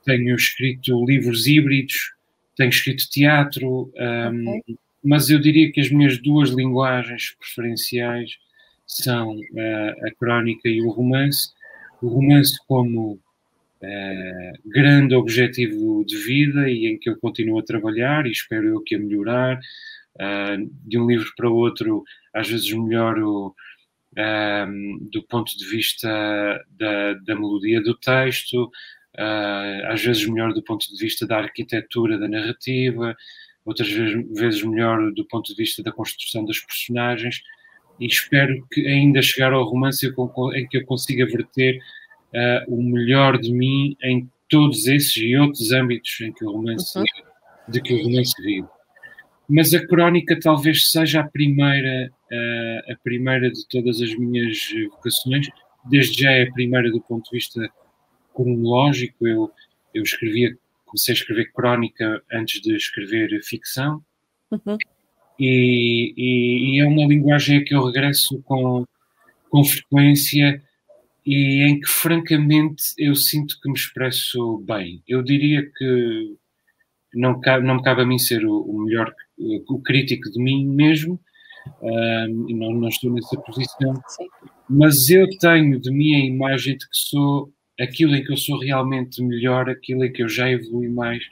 tenho 0.05 0.35
escrito 0.37 1.05
livros 1.05 1.47
híbridos, 1.47 2.13
tenho 2.57 2.71
escrito 2.71 3.09
teatro, 3.11 3.93
um, 3.97 4.49
okay. 4.59 4.77
mas 5.03 5.29
eu 5.29 5.39
diria 5.39 5.71
que 5.73 5.81
as 5.81 5.91
minhas 5.91 6.19
duas 6.19 6.51
linguagens 6.51 7.35
preferenciais 7.39 8.39
são 8.87 9.37
uh, 9.37 10.07
a 10.07 10.15
crónica 10.19 10.69
e 10.69 10.81
o 10.83 10.91
romance. 10.91 11.53
O 12.03 12.09
romance 12.09 12.55
como 12.67 13.13
uh, 13.13 14.59
grande 14.67 15.15
objetivo 15.15 16.05
de 16.05 16.17
vida 16.19 16.71
e 16.71 16.87
em 16.87 16.99
que 16.99 17.09
eu 17.09 17.19
continuo 17.19 17.59
a 17.59 17.65
trabalhar 17.65 18.27
e 18.27 18.31
espero 18.31 18.69
eu 18.69 18.81
que 18.83 18.95
a 18.95 18.99
melhorar. 18.99 19.59
Uh, 20.15 20.71
de 20.87 20.99
um 20.99 21.07
livro 21.09 21.29
para 21.37 21.51
outro, 21.51 22.05
às 22.33 22.49
vezes 22.49 22.73
melhoro 22.73 23.55
do 25.11 25.23
ponto 25.25 25.57
de 25.57 25.69
vista 25.69 26.09
da, 26.71 27.15
da 27.15 27.35
melodia 27.35 27.83
do 27.83 27.97
texto, 27.97 28.71
às 29.87 30.03
vezes 30.03 30.27
melhor 30.27 30.53
do 30.53 30.63
ponto 30.63 30.87
de 30.87 30.99
vista 30.99 31.27
da 31.27 31.39
arquitetura 31.39 32.19
da 32.19 32.29
narrativa, 32.29 33.17
outras 33.65 33.91
vezes, 33.91 34.39
vezes 34.39 34.63
melhor 34.63 35.13
do 35.13 35.25
ponto 35.27 35.51
de 35.51 35.57
vista 35.57 35.83
da 35.83 35.93
construção 35.93 36.45
das 36.45 36.59
personagens, 36.59 37.41
e 38.01 38.07
espero 38.07 38.67
que 38.73 38.87
ainda 38.87 39.23
chegar 39.23 39.53
ao 39.53 39.65
romance 39.65 40.07
em 40.07 40.69
que 40.69 40.79
eu 40.79 40.85
consiga 40.85 41.27
verter 41.27 41.79
uh, 41.79 42.75
o 42.75 42.83
melhor 42.83 43.39
de 43.39 43.53
mim 43.53 43.97
em 44.03 44.29
todos 44.49 44.87
esses 44.87 45.17
e 45.17 45.37
outros 45.37 45.73
âmbitos 45.73 46.21
em 46.21 46.33
que 46.33 46.45
o 46.45 46.53
romance 46.53 46.99
uhum. 46.99 47.05
de 47.69 47.81
que 47.81 47.95
o 47.95 48.03
romance 48.03 48.35
vive. 48.43 48.67
Mas 49.49 49.75
a 49.75 49.87
crónica 49.87 50.39
talvez 50.41 50.91
seja 50.91 51.21
a 51.21 51.29
primeira, 51.29 52.11
uh, 52.33 52.93
a 52.93 52.97
primeira 53.03 53.51
de 53.51 53.67
todas 53.69 54.01
as 54.01 54.15
minhas 54.17 54.59
vocações, 54.91 55.49
desde 55.89 56.23
já 56.23 56.33
é 56.33 56.45
a 56.45 56.53
primeira 56.53 56.91
do 56.91 57.01
ponto 57.01 57.25
de 57.25 57.37
vista 57.37 57.61
cronológico. 58.35 59.27
Eu, 59.27 59.51
eu 59.95 60.03
escrevia, 60.03 60.57
comecei 60.85 61.13
a 61.13 61.17
escrever 61.17 61.53
crónica 61.53 62.23
antes 62.33 62.61
de 62.61 62.75
escrever 62.77 63.41
ficção. 63.43 64.03
Uhum. 64.51 64.77
E, 65.39 66.15
e, 66.17 66.77
e, 66.77 66.81
é 66.81 66.87
uma 66.87 67.07
linguagem 67.07 67.59
a 67.59 67.65
que 67.65 67.75
eu 67.75 67.85
regresso 67.85 68.41
com, 68.43 68.85
com 69.51 69.65
frequência 69.65 70.63
e 71.27 71.63
em 71.63 71.81
que, 71.81 71.89
francamente, 71.89 72.85
eu 72.99 73.15
sinto 73.15 73.59
que 73.61 73.69
me 73.69 73.75
expresso 73.75 74.59
bem. 74.59 75.03
Eu 75.09 75.23
diria 75.23 75.69
que 75.77 76.37
não, 77.15 77.41
cabe, 77.41 77.67
não 77.67 77.77
me 77.77 77.83
cabe 77.83 78.03
a 78.03 78.07
mim 78.07 78.19
ser 78.19 78.45
o, 78.45 78.61
o 78.61 78.85
melhor, 78.85 79.13
o 79.39 79.81
crítico 79.81 80.31
de 80.31 80.43
mim 80.43 80.67
mesmo, 80.67 81.19
um, 81.83 82.47
não, 82.51 82.73
não 82.73 82.89
estou 82.89 83.13
nessa 83.13 83.41
posição, 83.41 83.95
Sim. 84.09 84.27
mas 84.69 85.09
eu 85.09 85.27
tenho 85.39 85.81
de 85.81 85.91
mim 85.91 86.15
a 86.15 86.27
imagem 86.27 86.77
de 86.77 86.87
que 86.87 86.97
sou 86.97 87.51
aquilo 87.81 88.15
em 88.15 88.25
que 88.25 88.33
eu 88.33 88.37
sou 88.37 88.59
realmente 88.59 89.23
melhor, 89.23 89.69
aquilo 89.69 90.05
em 90.05 90.13
que 90.13 90.23
eu 90.23 90.29
já 90.29 90.51
evolui 90.51 90.89
mais 90.89 91.23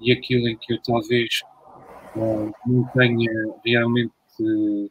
e 0.00 0.12
aquilo 0.12 0.48
em 0.48 0.56
que 0.56 0.74
eu 0.74 0.82
talvez 0.82 1.28
uh, 2.16 2.52
não 2.66 2.84
tenha 2.96 3.30
realmente 3.64 4.12
uh, 4.40 4.90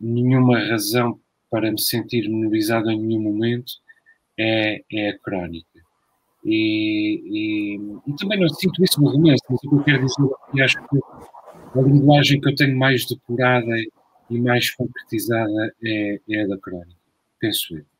nenhuma 0.00 0.58
razão 0.58 1.18
para 1.50 1.70
me 1.70 1.80
sentir 1.80 2.28
menorizado 2.28 2.90
em 2.90 3.00
nenhum 3.00 3.22
momento 3.22 3.72
é, 4.38 4.82
é 4.92 5.10
a 5.10 5.18
crónica. 5.18 5.80
E, 6.44 7.22
e, 7.24 8.10
e, 8.10 8.16
também 8.16 8.38
não 8.38 8.48
sinto 8.48 8.84
isso 8.84 9.00
no 9.00 9.10
romance, 9.10 9.42
mas 9.48 9.58
o 9.64 9.70
que 9.70 9.76
eu 9.76 9.84
quero 9.84 10.04
dizer 10.04 10.24
é 10.24 10.52
que 10.52 10.62
acho 10.62 10.88
que 10.88 10.98
a 11.78 11.82
linguagem 11.82 12.40
que 12.40 12.48
eu 12.50 12.54
tenho 12.54 12.76
mais 12.76 13.06
depurada 13.06 13.72
e 14.28 14.40
mais 14.40 14.70
concretizada 14.74 15.74
é, 15.82 16.20
é 16.28 16.42
a 16.42 16.46
da 16.46 16.58
crónica, 16.58 17.00
penso 17.38 17.76
eu. 17.76 17.93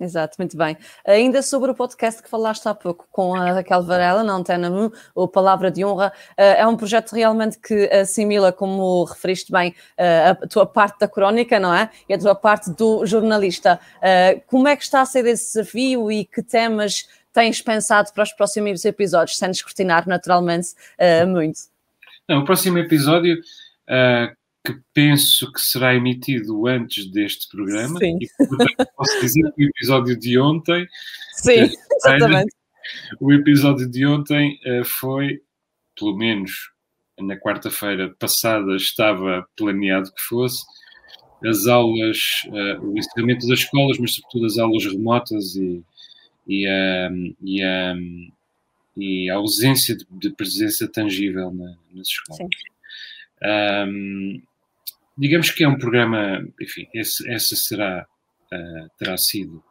Exato, 0.00 0.36
muito 0.38 0.56
bem. 0.56 0.78
Ainda 1.06 1.42
sobre 1.42 1.70
o 1.70 1.74
podcast 1.74 2.22
que 2.22 2.30
falaste 2.30 2.66
há 2.66 2.74
pouco 2.74 3.06
com 3.10 3.34
a 3.34 3.52
Raquel 3.52 3.82
Varela, 3.82 4.24
na 4.24 4.32
Antena 4.32 4.70
1, 4.70 4.90
ou 5.14 5.28
Palavra 5.28 5.70
de 5.70 5.84
Honra, 5.84 6.10
eh, 6.38 6.60
é 6.60 6.66
um 6.66 6.74
projeto 6.74 7.12
realmente 7.12 7.58
que 7.58 7.84
assimila, 7.92 8.50
como 8.50 9.04
referiste 9.04 9.52
bem, 9.52 9.74
eh, 9.98 10.30
a 10.30 10.34
tua 10.48 10.64
parte 10.64 11.00
da 11.00 11.06
crónica, 11.06 11.60
não 11.60 11.74
é? 11.74 11.90
E 12.08 12.14
a 12.14 12.18
tua 12.18 12.34
parte 12.34 12.70
do 12.70 13.04
jornalista. 13.04 13.78
Eh, 14.00 14.40
como 14.46 14.66
é 14.68 14.74
que 14.74 14.84
está 14.84 15.02
a 15.02 15.04
ser 15.04 15.26
esse 15.26 15.58
desafio 15.58 16.10
e 16.10 16.24
que 16.24 16.42
temas 16.42 17.06
tens 17.30 17.60
pensado 17.60 18.10
para 18.14 18.22
os 18.22 18.32
próximos 18.32 18.82
episódios, 18.86 19.36
sem 19.36 19.50
descortinar 19.50 20.08
naturalmente 20.08 20.68
muito? 21.28 21.60
Não, 22.26 22.38
o 22.38 22.44
próximo 22.44 22.78
episódio 22.78 23.36
que 24.64 24.78
penso 24.92 25.50
que 25.52 25.60
será 25.60 25.94
emitido 25.94 26.66
antes 26.66 27.10
deste 27.10 27.48
programa. 27.48 27.98
Sim. 27.98 28.18
E, 28.20 28.28
portanto, 28.36 28.88
posso 28.96 29.20
dizer 29.20 29.52
que 29.52 29.64
o 29.64 29.68
episódio 29.68 30.18
de 30.18 30.38
ontem. 30.38 30.86
Sim, 31.34 31.70
exatamente. 31.96 32.54
O 33.20 33.32
episódio 33.32 33.88
de 33.88 34.06
ontem 34.06 34.58
uh, 34.66 34.84
foi, 34.84 35.42
pelo 35.98 36.16
menos 36.16 36.70
na 37.18 37.36
quarta-feira 37.36 38.14
passada, 38.18 38.74
estava 38.76 39.46
planeado 39.56 40.12
que 40.12 40.22
fosse, 40.22 40.64
as 41.44 41.66
aulas, 41.66 42.18
uh, 42.48 42.84
o 42.84 42.98
encerramento 42.98 43.46
das 43.46 43.60
escolas, 43.60 43.98
mas 43.98 44.14
sobretudo 44.14 44.46
as 44.46 44.58
aulas 44.58 44.84
remotas 44.84 45.54
e, 45.56 45.82
e, 46.46 46.66
uh, 46.66 47.34
e, 47.42 48.32
e 48.96 49.30
a 49.30 49.36
ausência 49.36 49.96
de, 49.96 50.04
de 50.10 50.30
presença 50.30 50.88
tangível 50.88 51.50
na, 51.52 51.76
nas 51.92 52.08
escolas. 52.08 52.38
Sim. 52.38 52.46
Um, 53.42 54.42
digamos 55.20 55.50
que 55.50 55.62
é 55.62 55.68
um 55.68 55.76
programa, 55.76 56.42
enfim, 56.58 56.88
esse, 56.94 57.30
essa 57.30 57.54
será, 57.54 58.06
uh, 58.50 58.90
terá 58.98 59.18
sido 59.18 59.62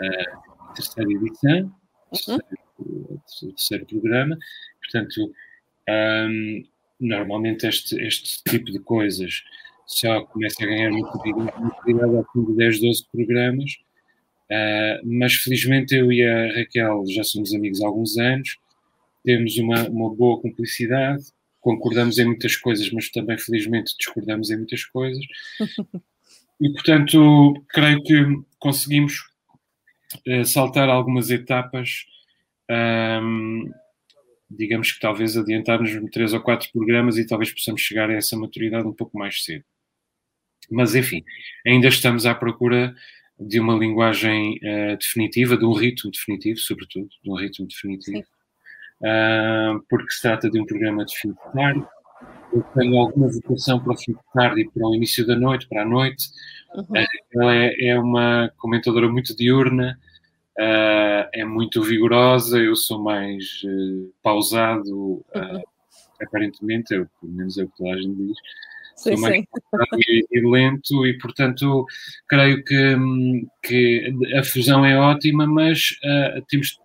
a 0.00 0.72
terceira 0.74 1.10
edição, 1.10 1.74
uhum. 2.28 2.38
o, 2.78 3.20
terceiro, 3.56 3.84
programa, 3.84 4.38
portanto, 4.80 5.32
um, 5.90 6.64
normalmente 7.00 7.66
este, 7.66 8.00
este 8.00 8.42
tipo 8.44 8.70
de 8.70 8.78
coisas 8.78 9.42
só 9.86 10.24
começa 10.26 10.62
a 10.62 10.66
ganhar 10.66 10.90
visibilidade 10.90 12.16
ao 12.16 12.32
fim 12.32 12.44
de 12.44 12.56
10, 12.56 12.80
12 12.80 13.06
programas, 13.10 13.72
uh, 14.52 15.04
mas 15.04 15.34
felizmente 15.34 15.96
eu 15.96 16.12
e 16.12 16.24
a 16.24 16.58
Raquel 16.58 17.02
já 17.08 17.24
somos 17.24 17.52
amigos 17.52 17.82
há 17.82 17.88
alguns 17.88 18.16
anos, 18.18 18.56
temos 19.24 19.58
uma, 19.58 19.88
uma 19.88 20.14
boa 20.14 20.40
cumplicidade, 20.40 21.24
concordamos 21.66 22.16
em 22.16 22.26
muitas 22.26 22.54
coisas, 22.54 22.88
mas 22.92 23.10
também 23.10 23.36
felizmente 23.36 23.92
discordamos 23.98 24.50
em 24.50 24.56
muitas 24.56 24.84
coisas. 24.84 25.24
E 26.58 26.72
portanto, 26.72 27.52
creio 27.68 28.02
que 28.02 28.14
conseguimos 28.58 29.18
uh, 30.26 30.42
saltar 30.42 30.88
algumas 30.88 31.28
etapas, 31.28 32.06
digamos 34.50 34.90
que 34.90 34.98
talvez 34.98 35.36
adiantarmos 35.36 35.90
três 36.10 36.32
ou 36.32 36.40
quatro 36.40 36.70
programas 36.72 37.18
e 37.18 37.26
talvez 37.26 37.52
possamos 37.52 37.82
chegar 37.82 38.08
a 38.08 38.14
essa 38.14 38.38
maturidade 38.38 38.88
um 38.88 38.94
pouco 38.94 39.18
mais 39.18 39.44
cedo. 39.44 39.66
Mas 40.70 40.94
enfim, 40.94 41.22
ainda 41.66 41.88
estamos 41.88 42.24
à 42.24 42.34
procura 42.34 42.96
de 43.38 43.60
uma 43.60 43.74
linguagem 43.74 44.58
uh, 44.62 44.96
definitiva, 44.96 45.58
de 45.58 45.64
um 45.66 45.74
ritmo 45.74 46.10
definitivo, 46.10 46.58
sobretudo, 46.58 47.10
de 47.22 47.30
um 47.30 47.34
ritmo 47.34 47.68
definitivo. 47.68 48.24
Uh, 49.00 49.82
porque 49.88 50.10
se 50.10 50.22
trata 50.22 50.50
de 50.50 50.60
um 50.60 50.66
programa 50.66 51.04
de 51.04 51.16
fim 51.16 51.30
de 51.30 51.52
tarde. 51.52 51.86
Eu 52.52 52.62
tenho 52.74 52.96
alguma 52.98 53.28
vocação 53.28 53.78
para 53.80 53.92
o 53.92 53.98
fim 53.98 54.12
de 54.12 54.18
tarde 54.32 54.62
e 54.62 54.70
para 54.70 54.88
o 54.88 54.94
início 54.94 55.26
da 55.26 55.36
noite, 55.36 55.68
para 55.68 55.82
a 55.82 55.84
noite. 55.84 56.28
Uhum. 56.74 57.04
Ela 57.34 57.54
é, 57.54 57.88
é, 57.88 57.98
uma 57.98 58.50
comentadora 58.56 59.08
muito 59.08 59.36
diurna, 59.36 59.98
uh, 60.58 61.28
é 61.32 61.44
muito 61.44 61.82
vigorosa, 61.82 62.58
eu 62.58 62.76
sou 62.76 63.02
mais 63.02 63.62
uh, 63.64 64.12
pausado, 64.22 65.24
uhum. 65.34 65.62
aparentemente, 66.20 66.94
eu, 66.94 67.06
pelo 67.20 67.32
menos 67.32 67.58
é 67.58 67.64
o 67.64 67.68
que 67.68 67.76
toda 67.76 67.94
a 67.94 68.00
gente 68.00 68.16
diz. 68.16 68.38
Sim, 68.96 69.12
sou 69.12 69.20
mais 69.20 69.44
e, 70.08 70.26
e, 70.32 70.50
lento 70.50 71.06
e, 71.06 71.18
portanto, 71.18 71.84
creio 72.26 72.64
que, 72.64 72.96
que 73.62 74.14
a 74.38 74.42
fusão 74.42 74.86
é 74.86 74.98
ótima, 74.98 75.46
mas 75.46 75.98
temos 76.48 76.78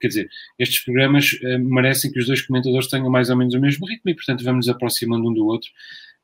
quer 0.00 0.08
dizer, 0.08 0.30
estes 0.58 0.82
programas 0.84 1.32
uh, 1.42 1.58
merecem 1.58 2.10
que 2.10 2.18
os 2.18 2.26
dois 2.26 2.42
comentadores 2.42 2.88
tenham 2.88 3.10
mais 3.10 3.30
ou 3.30 3.36
menos 3.36 3.54
o 3.54 3.60
mesmo 3.60 3.86
ritmo 3.86 4.10
e, 4.10 4.14
portanto, 4.14 4.42
vamos 4.44 4.66
nos 4.66 4.74
aproximando 4.74 5.28
um 5.28 5.34
do 5.34 5.46
outro 5.46 5.70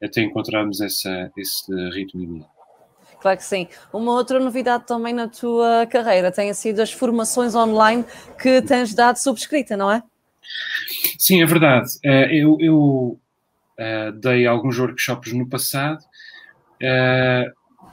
até 0.02 0.22
encontrarmos 0.22 0.80
essa, 0.80 1.30
esse 1.36 1.72
ritmo 1.90 2.22
ideal. 2.22 2.50
Claro 3.20 3.38
que 3.38 3.44
sim. 3.44 3.66
Uma 3.92 4.12
outra 4.12 4.38
novidade 4.38 4.86
também 4.86 5.14
na 5.14 5.26
tua 5.26 5.86
carreira 5.86 6.30
tem 6.30 6.52
sido 6.52 6.80
as 6.80 6.92
formações 6.92 7.54
online 7.54 8.04
que 8.40 8.60
tens 8.62 8.94
dado 8.94 9.16
subscrita, 9.16 9.76
não 9.76 9.90
é? 9.90 10.02
Sim, 11.18 11.42
é 11.42 11.46
verdade. 11.46 11.88
Uh, 12.04 12.30
eu, 12.30 12.58
eu 12.60 13.20
uh, 13.78 14.12
dei 14.20 14.46
alguns 14.46 14.78
workshops 14.78 15.32
no 15.32 15.48
passado 15.48 16.04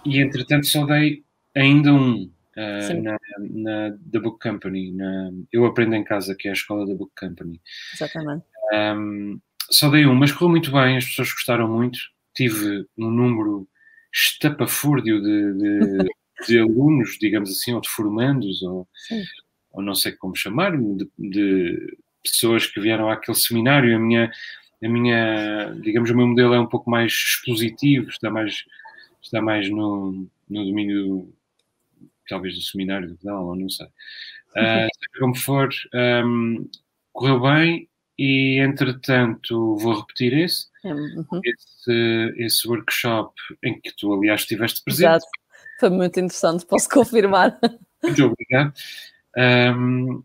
e, 0.05 0.19
entretanto, 0.19 0.67
só 0.67 0.85
dei 0.85 1.23
ainda 1.55 1.93
um 1.93 2.29
uh, 2.57 3.01
na, 3.01 3.17
na 3.39 3.97
The 4.11 4.19
Book 4.19 4.39
Company. 4.39 4.91
Na, 4.91 5.31
eu 5.51 5.65
aprendo 5.65 5.95
em 5.95 6.03
casa, 6.03 6.35
que 6.35 6.47
é 6.47 6.51
a 6.51 6.53
escola 6.53 6.85
da 6.85 6.95
Book 6.95 7.11
Company. 7.17 7.61
Exatamente. 7.93 8.45
Um, 8.73 9.39
só 9.71 9.89
dei 9.89 10.05
um, 10.05 10.15
mas 10.15 10.31
correu 10.31 10.49
muito 10.49 10.71
bem, 10.71 10.97
as 10.97 11.05
pessoas 11.05 11.31
gostaram 11.31 11.67
muito. 11.67 11.99
Tive 12.35 12.85
um 12.97 13.09
número 13.09 13.67
estapafúrdio 14.13 15.21
de, 15.21 15.53
de, 15.53 15.97
de 16.47 16.59
alunos, 16.59 17.17
digamos 17.19 17.49
assim, 17.49 17.73
ou 17.73 17.81
de 17.81 17.89
formandos, 17.89 18.61
ou, 18.61 18.87
ou 19.71 19.81
não 19.81 19.95
sei 19.95 20.11
como 20.13 20.35
chamar, 20.35 20.77
de, 20.77 21.09
de 21.17 21.97
pessoas 22.23 22.65
que 22.67 22.79
vieram 22.79 23.09
àquele 23.09 23.37
seminário. 23.37 23.95
A 23.95 23.99
minha, 23.99 24.31
a 24.83 24.89
minha, 24.89 25.75
digamos, 25.81 26.09
o 26.09 26.15
meu 26.15 26.27
modelo 26.27 26.53
é 26.53 26.59
um 26.59 26.67
pouco 26.67 26.89
mais 26.89 27.11
expositivo, 27.11 28.09
está 28.09 28.29
mais, 28.29 28.63
está 29.21 29.41
mais 29.41 29.69
no, 29.69 30.27
no 30.49 30.65
domínio 30.65 31.33
talvez 32.27 32.55
do 32.55 32.61
seminário 32.61 33.09
do 33.09 33.15
pedal, 33.15 33.55
não 33.55 33.69
sei. 33.69 33.85
Uh, 33.85 34.87
seja 34.93 35.19
como 35.19 35.35
for, 35.35 35.69
um, 36.25 36.69
correu 37.11 37.41
bem 37.41 37.89
e, 38.17 38.59
entretanto, 38.59 39.77
vou 39.77 39.99
repetir 39.99 40.33
esse, 40.33 40.67
uhum. 40.83 41.41
esse, 41.43 42.33
esse, 42.37 42.67
workshop 42.67 43.33
em 43.63 43.79
que 43.79 43.95
tu, 43.95 44.13
aliás, 44.13 44.41
estiveste 44.41 44.83
presente. 44.83 45.07
Exato. 45.07 45.25
Foi 45.79 45.89
muito 45.89 46.19
interessante, 46.19 46.65
posso 46.65 46.87
confirmar. 46.89 47.59
Muito 48.03 48.25
obrigado. 48.25 48.73
Um, 49.37 50.23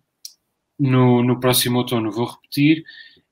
no, 0.78 1.22
no 1.22 1.40
próximo 1.40 1.78
outono 1.78 2.10
vou 2.10 2.26
repetir. 2.26 2.84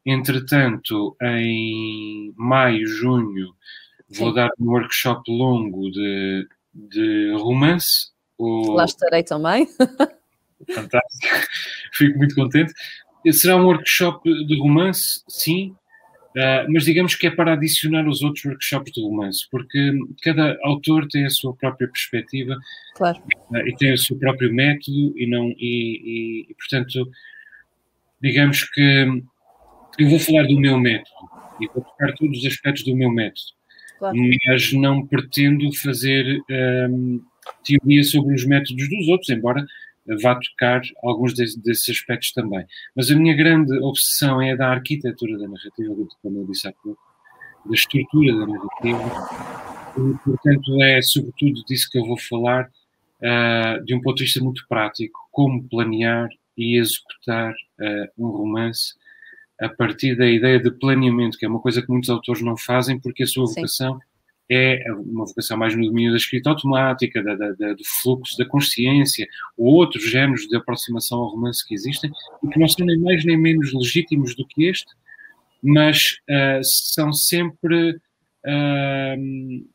Entretanto, 0.04 1.16
em 1.20 2.32
maio, 2.36 2.86
junho, 2.86 3.54
vou 4.08 4.28
Sim. 4.28 4.34
dar 4.34 4.50
um 4.58 4.68
workshop 4.70 5.30
longo 5.30 5.90
de, 5.90 6.48
de 6.72 7.32
romance 7.32 8.12
o... 8.38 8.72
Lá 8.72 8.84
estarei 8.84 9.22
também. 9.22 9.66
Fantástico, 10.74 11.46
fico 11.92 12.18
muito 12.18 12.34
contente. 12.34 12.72
Será 13.32 13.56
um 13.56 13.64
workshop 13.64 14.22
de 14.46 14.58
romance, 14.58 15.22
sim, 15.28 15.74
uh, 16.36 16.72
mas 16.72 16.84
digamos 16.84 17.14
que 17.14 17.26
é 17.26 17.30
para 17.30 17.54
adicionar 17.54 18.06
os 18.08 18.22
outros 18.22 18.44
workshops 18.44 18.92
de 18.92 19.02
romance, 19.02 19.46
porque 19.50 19.92
cada 20.22 20.56
autor 20.62 21.06
tem 21.08 21.24
a 21.24 21.30
sua 21.30 21.54
própria 21.54 21.88
perspectiva 21.88 22.56
claro. 22.94 23.18
uh, 23.50 23.66
e 23.66 23.76
tem 23.76 23.92
o 23.92 23.98
seu 23.98 24.16
próprio 24.18 24.52
método 24.52 25.12
e 25.18 25.26
não 25.26 25.48
e, 25.58 25.58
e, 25.58 26.46
e, 26.50 26.54
portanto 26.54 27.10
digamos 28.22 28.62
que 28.70 29.22
eu 29.98 30.08
vou 30.08 30.18
falar 30.18 30.44
do 30.46 30.58
meu 30.58 30.78
método 30.78 31.10
e 31.60 31.66
vou 31.68 31.82
tocar 31.82 32.12
todos 32.14 32.38
os 32.38 32.46
aspectos 32.46 32.84
do 32.84 32.94
meu 32.94 33.10
método, 33.10 33.52
claro. 33.98 34.16
mas 34.46 34.72
não 34.72 35.06
pretendo 35.06 35.74
fazer 35.82 36.40
um, 36.90 37.20
ah, 37.22 37.35
teoria 37.64 38.02
sobre 38.04 38.34
os 38.34 38.44
métodos 38.44 38.88
dos 38.88 39.08
outros, 39.08 39.30
embora 39.30 39.64
vá 40.22 40.38
tocar 40.38 40.82
alguns 41.02 41.34
desses 41.34 41.88
aspectos 41.88 42.32
também. 42.32 42.64
Mas 42.94 43.10
a 43.10 43.16
minha 43.16 43.34
grande 43.34 43.76
obsessão 43.78 44.40
é 44.40 44.52
a 44.52 44.56
da 44.56 44.68
arquitetura 44.68 45.38
da 45.38 45.48
narrativa, 45.48 45.94
como 46.22 46.38
eu 46.38 46.46
disse 46.46 46.68
há 46.68 46.72
pouco, 46.72 47.00
da 47.64 47.74
estrutura 47.74 48.32
da 48.38 48.46
narrativa. 48.46 49.02
E, 49.98 50.18
portanto, 50.24 50.82
é 50.82 51.02
sobretudo 51.02 51.64
disso 51.64 51.88
que 51.90 51.98
eu 51.98 52.06
vou 52.06 52.18
falar, 52.18 52.70
uh, 53.20 53.84
de 53.84 53.94
um 53.94 54.00
ponto 54.00 54.18
de 54.18 54.24
vista 54.24 54.42
muito 54.42 54.64
prático, 54.68 55.18
como 55.32 55.68
planear 55.68 56.28
e 56.56 56.78
executar 56.78 57.52
uh, 57.52 58.08
um 58.16 58.28
romance 58.28 58.94
a 59.60 59.68
partir 59.68 60.14
da 60.16 60.28
ideia 60.28 60.60
de 60.60 60.70
planeamento, 60.70 61.38
que 61.38 61.46
é 61.46 61.48
uma 61.48 61.60
coisa 61.60 61.80
que 61.80 61.90
muitos 61.90 62.10
autores 62.10 62.42
não 62.42 62.56
fazem 62.56 63.00
porque 63.00 63.22
a 63.22 63.26
sua 63.26 63.46
vocação 63.46 63.94
Sim 63.94 64.15
é 64.48 64.92
uma 64.92 65.26
vocação 65.26 65.56
mais 65.56 65.76
no 65.76 65.84
domínio 65.84 66.12
da 66.12 66.16
escrita 66.16 66.50
automática, 66.50 67.22
da, 67.22 67.34
da, 67.34 67.52
da, 67.52 67.72
do 67.72 67.84
fluxo 68.02 68.38
da 68.38 68.46
consciência, 68.46 69.26
ou 69.56 69.74
outros 69.74 70.08
géneros 70.08 70.46
de 70.46 70.56
aproximação 70.56 71.18
ao 71.18 71.30
romance 71.30 71.66
que 71.66 71.74
existem, 71.74 72.10
e 72.42 72.48
que 72.48 72.58
não 72.58 72.68
são 72.68 72.86
nem 72.86 72.98
mais 72.98 73.24
nem 73.24 73.36
menos 73.36 73.72
legítimos 73.72 74.34
do 74.36 74.46
que 74.46 74.66
este, 74.66 74.92
mas 75.62 76.18
uh, 76.30 76.62
são 76.62 77.12
sempre, 77.12 77.90
uh, 77.90 79.66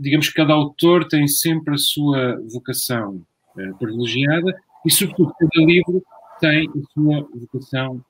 digamos 0.00 0.28
que 0.28 0.34
cada 0.34 0.52
autor 0.52 1.06
tem 1.06 1.28
sempre 1.28 1.74
a 1.74 1.78
sua 1.78 2.40
vocação 2.52 3.24
uh, 3.56 3.78
privilegiada, 3.78 4.58
e 4.84 4.90
sobretudo 4.90 5.32
cada 5.38 5.64
livro 5.64 6.02
tem 6.40 6.68
a 6.68 6.92
sua 6.92 7.28
vocação 7.34 8.04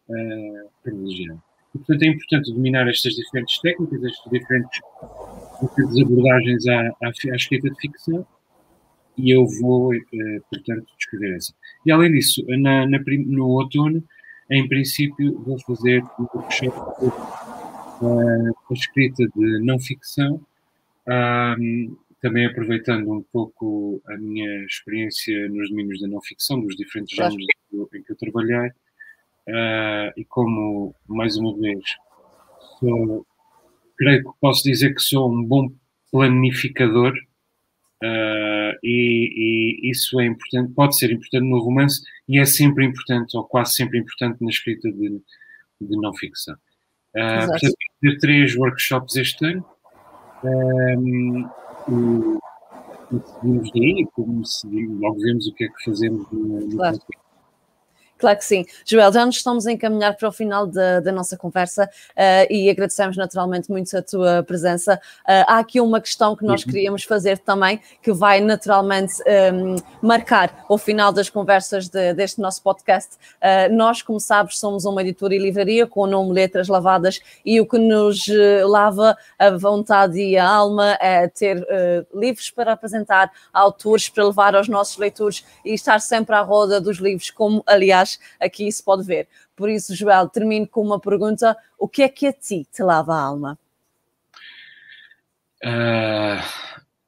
privilegiada. 0.82 1.42
E, 1.74 1.78
portanto, 1.78 2.02
é 2.02 2.06
importante 2.08 2.52
dominar 2.52 2.88
estas 2.88 3.14
diferentes 3.14 3.58
técnicas, 3.60 4.02
estes 4.04 4.30
diferentes 4.30 4.80
diferentes 5.62 6.02
abordagens 6.02 6.66
à, 6.68 6.80
à, 6.80 7.08
à, 7.08 7.36
escrita 7.36 7.70
de 7.70 7.80
ficção 7.80 8.26
e 9.16 9.30
eu 9.30 9.44
vou, 9.60 9.92
eh, 9.92 10.40
portanto, 10.48 10.86
descrever 10.96 11.36
essa. 11.36 11.52
E 11.84 11.90
além 11.90 12.12
disso, 12.12 12.44
na, 12.46 12.86
na, 12.86 12.98
no 13.26 13.48
outono, 13.48 14.02
em 14.50 14.68
princípio, 14.68 15.38
vou 15.42 15.58
fazer 15.60 16.02
um 16.18 16.26
workshop 16.34 16.78
uh, 18.00 18.54
a 18.70 18.72
escrita 18.72 19.26
de 19.36 19.64
não 19.64 19.78
ficção, 19.78 20.40
um, 21.58 21.96
também 22.20 22.46
aproveitando 22.46 23.12
um 23.12 23.22
pouco 23.32 24.00
a 24.08 24.16
minha 24.16 24.64
experiência 24.64 25.48
nos 25.48 25.68
domínios 25.68 26.00
da 26.00 26.08
não 26.08 26.20
ficção, 26.22 26.60
dos 26.60 26.76
diferentes 26.76 27.14
géneros 27.14 27.46
em 27.94 28.02
que 28.02 28.12
eu 28.12 28.16
trabalhei, 28.16 28.68
uh, 28.68 30.12
e 30.16 30.24
como, 30.24 30.94
mais 31.06 31.36
uma 31.36 31.56
vez, 31.56 31.82
sou 32.78 33.26
creio 33.98 34.22
que 34.22 34.30
posso 34.40 34.62
dizer 34.62 34.94
que 34.94 35.02
sou 35.02 35.30
um 35.30 35.44
bom 35.44 35.68
planificador 36.10 37.12
uh, 38.02 38.78
e, 38.82 39.82
e, 39.82 39.90
isso 39.90 40.18
é 40.20 40.26
importante, 40.26 40.72
pode 40.72 40.96
ser 40.96 41.10
importante 41.10 41.44
no 41.44 41.58
romance 41.58 42.00
e 42.28 42.38
é 42.38 42.44
sempre 42.44 42.84
importante, 42.84 43.36
ou 43.36 43.44
quase 43.44 43.74
sempre 43.74 43.98
importante, 43.98 44.42
na 44.42 44.50
escrita 44.50 44.90
de, 44.90 45.20
de 45.80 45.96
não 45.96 46.14
ficção. 46.14 46.54
Uh, 47.14 47.46
portanto, 47.46 47.74
ter 48.00 48.18
três 48.18 48.56
workshops 48.56 49.16
este 49.16 49.44
ano. 49.44 49.64
Um, 50.44 51.48
e, 51.88 53.16
e 53.16 53.20
seguimos 53.20 53.70
daí, 53.72 54.06
como 54.12 54.46
seguimos, 54.46 55.00
logo 55.00 55.20
vemos 55.20 55.46
o 55.48 55.54
que 55.54 55.64
é 55.64 55.68
que 55.68 55.84
fazemos 55.84 56.30
no, 56.30 56.60
no 56.60 56.76
claro. 56.76 56.98
Claro 58.18 58.36
que 58.36 58.44
sim. 58.44 58.66
Joel, 58.84 59.12
já 59.12 59.24
nos 59.24 59.36
estamos 59.36 59.66
a 59.66 59.72
encaminhar 59.72 60.16
para 60.16 60.28
o 60.28 60.32
final 60.32 60.66
da, 60.66 60.98
da 60.98 61.12
nossa 61.12 61.36
conversa 61.36 61.84
uh, 61.84 62.52
e 62.52 62.68
agradecemos 62.68 63.16
naturalmente 63.16 63.70
muito 63.70 63.96
a 63.96 64.02
tua 64.02 64.42
presença. 64.42 65.00
Uh, 65.20 65.46
há 65.46 65.58
aqui 65.58 65.80
uma 65.80 66.00
questão 66.00 66.34
que 66.34 66.44
nós 66.44 66.64
uhum. 66.64 66.72
queríamos 66.72 67.04
fazer 67.04 67.38
também, 67.38 67.80
que 68.02 68.12
vai 68.12 68.40
naturalmente 68.40 69.14
um, 69.54 69.76
marcar 70.02 70.64
o 70.68 70.76
final 70.76 71.12
das 71.12 71.30
conversas 71.30 71.88
de, 71.88 72.12
deste 72.12 72.40
nosso 72.40 72.60
podcast. 72.60 73.14
Uh, 73.14 73.72
nós, 73.72 74.02
como 74.02 74.18
sabes, 74.18 74.58
somos 74.58 74.84
uma 74.84 75.00
editora 75.00 75.34
e 75.34 75.38
livraria 75.38 75.86
com 75.86 76.00
o 76.00 76.06
nome 76.06 76.32
Letras 76.32 76.66
Lavadas 76.66 77.20
e 77.44 77.60
o 77.60 77.66
que 77.66 77.78
nos 77.78 78.26
lava 78.64 79.16
a 79.38 79.50
vontade 79.50 80.18
e 80.20 80.36
a 80.36 80.46
alma 80.46 80.98
é 81.00 81.28
ter 81.28 81.64
livros 82.14 82.50
para 82.50 82.72
apresentar, 82.72 83.30
autores 83.52 84.08
para 84.08 84.24
levar 84.24 84.56
aos 84.56 84.68
nossos 84.68 84.96
leitores 84.96 85.44
e 85.64 85.72
estar 85.74 86.00
sempre 86.00 86.34
à 86.34 86.40
roda 86.40 86.80
dos 86.80 86.98
livros, 86.98 87.30
como 87.30 87.62
aliás 87.66 88.07
aqui 88.40 88.70
se 88.70 88.82
pode 88.82 89.02
ver. 89.02 89.28
Por 89.56 89.68
isso, 89.68 89.94
Joel, 89.94 90.28
termino 90.28 90.66
com 90.66 90.82
uma 90.82 91.00
pergunta: 91.00 91.56
o 91.78 91.88
que 91.88 92.02
é 92.02 92.08
que 92.08 92.26
a 92.26 92.32
ti 92.32 92.66
te 92.72 92.82
lava 92.82 93.14
a 93.14 93.20
alma? 93.20 93.58
Uh, 95.64 96.40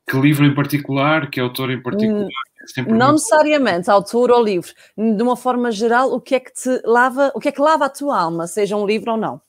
que 0.08 0.18
livro 0.18 0.44
em 0.44 0.54
particular, 0.54 1.30
que 1.30 1.38
autor 1.38 1.70
em 1.70 1.80
particular? 1.80 2.28
É 2.76 2.82
não 2.82 3.12
necessariamente 3.12 3.90
autor 3.90 4.30
ou 4.30 4.42
livro, 4.42 4.72
de 4.96 5.22
uma 5.22 5.36
forma 5.36 5.72
geral, 5.72 6.12
o 6.12 6.20
que 6.20 6.34
é 6.34 6.40
que 6.40 6.52
te 6.52 6.80
lava, 6.84 7.32
o 7.34 7.40
que 7.40 7.48
é 7.48 7.52
que 7.52 7.60
lava 7.60 7.86
a 7.86 7.88
tua 7.88 8.20
alma, 8.20 8.46
seja 8.46 8.76
um 8.76 8.86
livro 8.86 9.12
ou 9.12 9.16
não? 9.16 9.40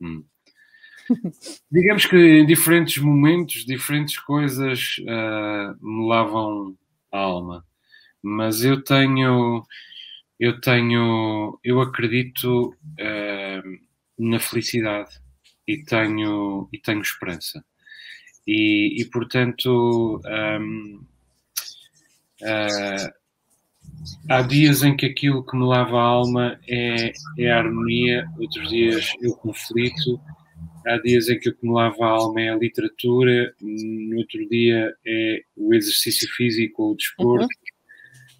Hum. 0.00 0.22
Digamos 1.70 2.06
que 2.06 2.16
em 2.16 2.46
diferentes 2.46 3.02
momentos, 3.02 3.64
diferentes 3.64 4.18
coisas 4.18 4.96
uh, 5.00 5.76
me 5.84 6.08
lavam 6.08 6.76
a 7.10 7.18
alma, 7.18 7.64
mas 8.22 8.62
eu 8.62 8.82
tenho, 8.82 9.64
eu 10.40 10.58
tenho, 10.58 11.60
eu 11.62 11.82
acredito 11.82 12.68
uh, 12.70 13.78
na 14.18 14.40
felicidade 14.40 15.10
e 15.68 15.84
tenho, 15.84 16.66
e 16.72 16.78
tenho 16.78 17.02
esperança. 17.02 17.62
E, 18.46 19.02
e 19.02 19.04
portanto, 19.04 20.18
um, 20.24 21.04
uh, 22.40 22.46
ah, 22.46 23.12
há 24.30 24.42
dias 24.42 24.82
em 24.82 24.96
que 24.96 25.04
aquilo 25.04 25.44
que 25.44 25.54
me 25.54 25.66
lava 25.66 25.98
a 25.98 26.04
alma 26.04 26.58
é, 26.66 27.12
é 27.38 27.50
a 27.50 27.58
harmonia, 27.58 28.26
outros 28.38 28.70
dias 28.70 29.12
o 29.22 29.36
conflito, 29.36 30.18
há 30.86 30.96
dias 31.02 31.28
em 31.28 31.38
que 31.38 31.50
o 31.50 31.54
que 31.54 31.66
me 31.66 31.74
lava 31.74 32.02
a 32.02 32.08
alma 32.08 32.40
é 32.40 32.48
a 32.48 32.56
literatura, 32.56 33.54
no 33.60 34.16
outro 34.16 34.48
dia 34.48 34.90
é 35.06 35.42
o 35.54 35.74
exercício 35.74 36.26
físico 36.34 36.82
ou 36.82 36.92
o 36.92 36.96
desporto. 36.96 37.46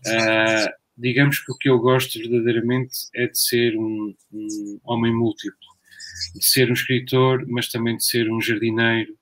Uhum. 0.07 0.15
Uh, 0.15 0.80
digamos 1.01 1.39
que 1.39 1.51
o 1.51 1.57
que 1.57 1.69
eu 1.69 1.79
gosto 1.79 2.19
verdadeiramente 2.19 2.95
é 3.15 3.27
de 3.27 3.39
ser 3.39 3.77
um, 3.77 4.15
um 4.33 4.81
homem 4.85 5.15
múltiplo, 5.15 5.59
de 6.35 6.45
ser 6.45 6.71
um 6.71 6.75
escritor, 6.75 7.45
mas 7.49 7.69
também 7.69 7.97
de 7.97 8.05
ser 8.05 8.31
um 8.31 8.41
jardineiro, 8.41 9.13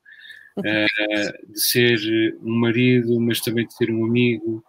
uh, 0.57 1.51
de 1.51 1.59
ser 1.59 1.97
um 2.41 2.59
marido, 2.59 3.19
mas 3.19 3.39
também 3.39 3.65
de 3.65 3.73
ser 3.73 3.89
um 3.91 4.05
amigo, 4.05 4.63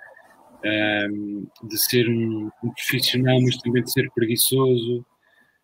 uh, 0.59 1.69
de 1.69 1.79
ser 1.79 2.09
um, 2.09 2.49
um, 2.63 2.71
profissional, 2.71 3.41
mas 3.41 3.57
também 3.59 3.83
de 3.83 3.93
ser 3.93 4.09
preguiçoso, 4.15 5.05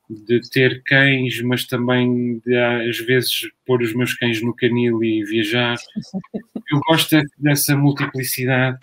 de 0.09 0.41
ter 0.51 0.83
cães, 0.85 1.41
mas 1.43 1.65
também 1.65 2.41
de 2.45 2.57
às 2.57 2.99
vezes 2.99 3.49
pôr 3.65 3.83
os 3.83 3.95
meus 3.95 4.15
cães 4.15 4.43
no 4.43 4.55
canil 4.55 5.03
e 5.03 5.25
viajar. 5.25 5.77
Eu 6.73 6.81
gosto 6.89 7.17
dessa 7.39 7.77
multiplicidade 7.77 8.79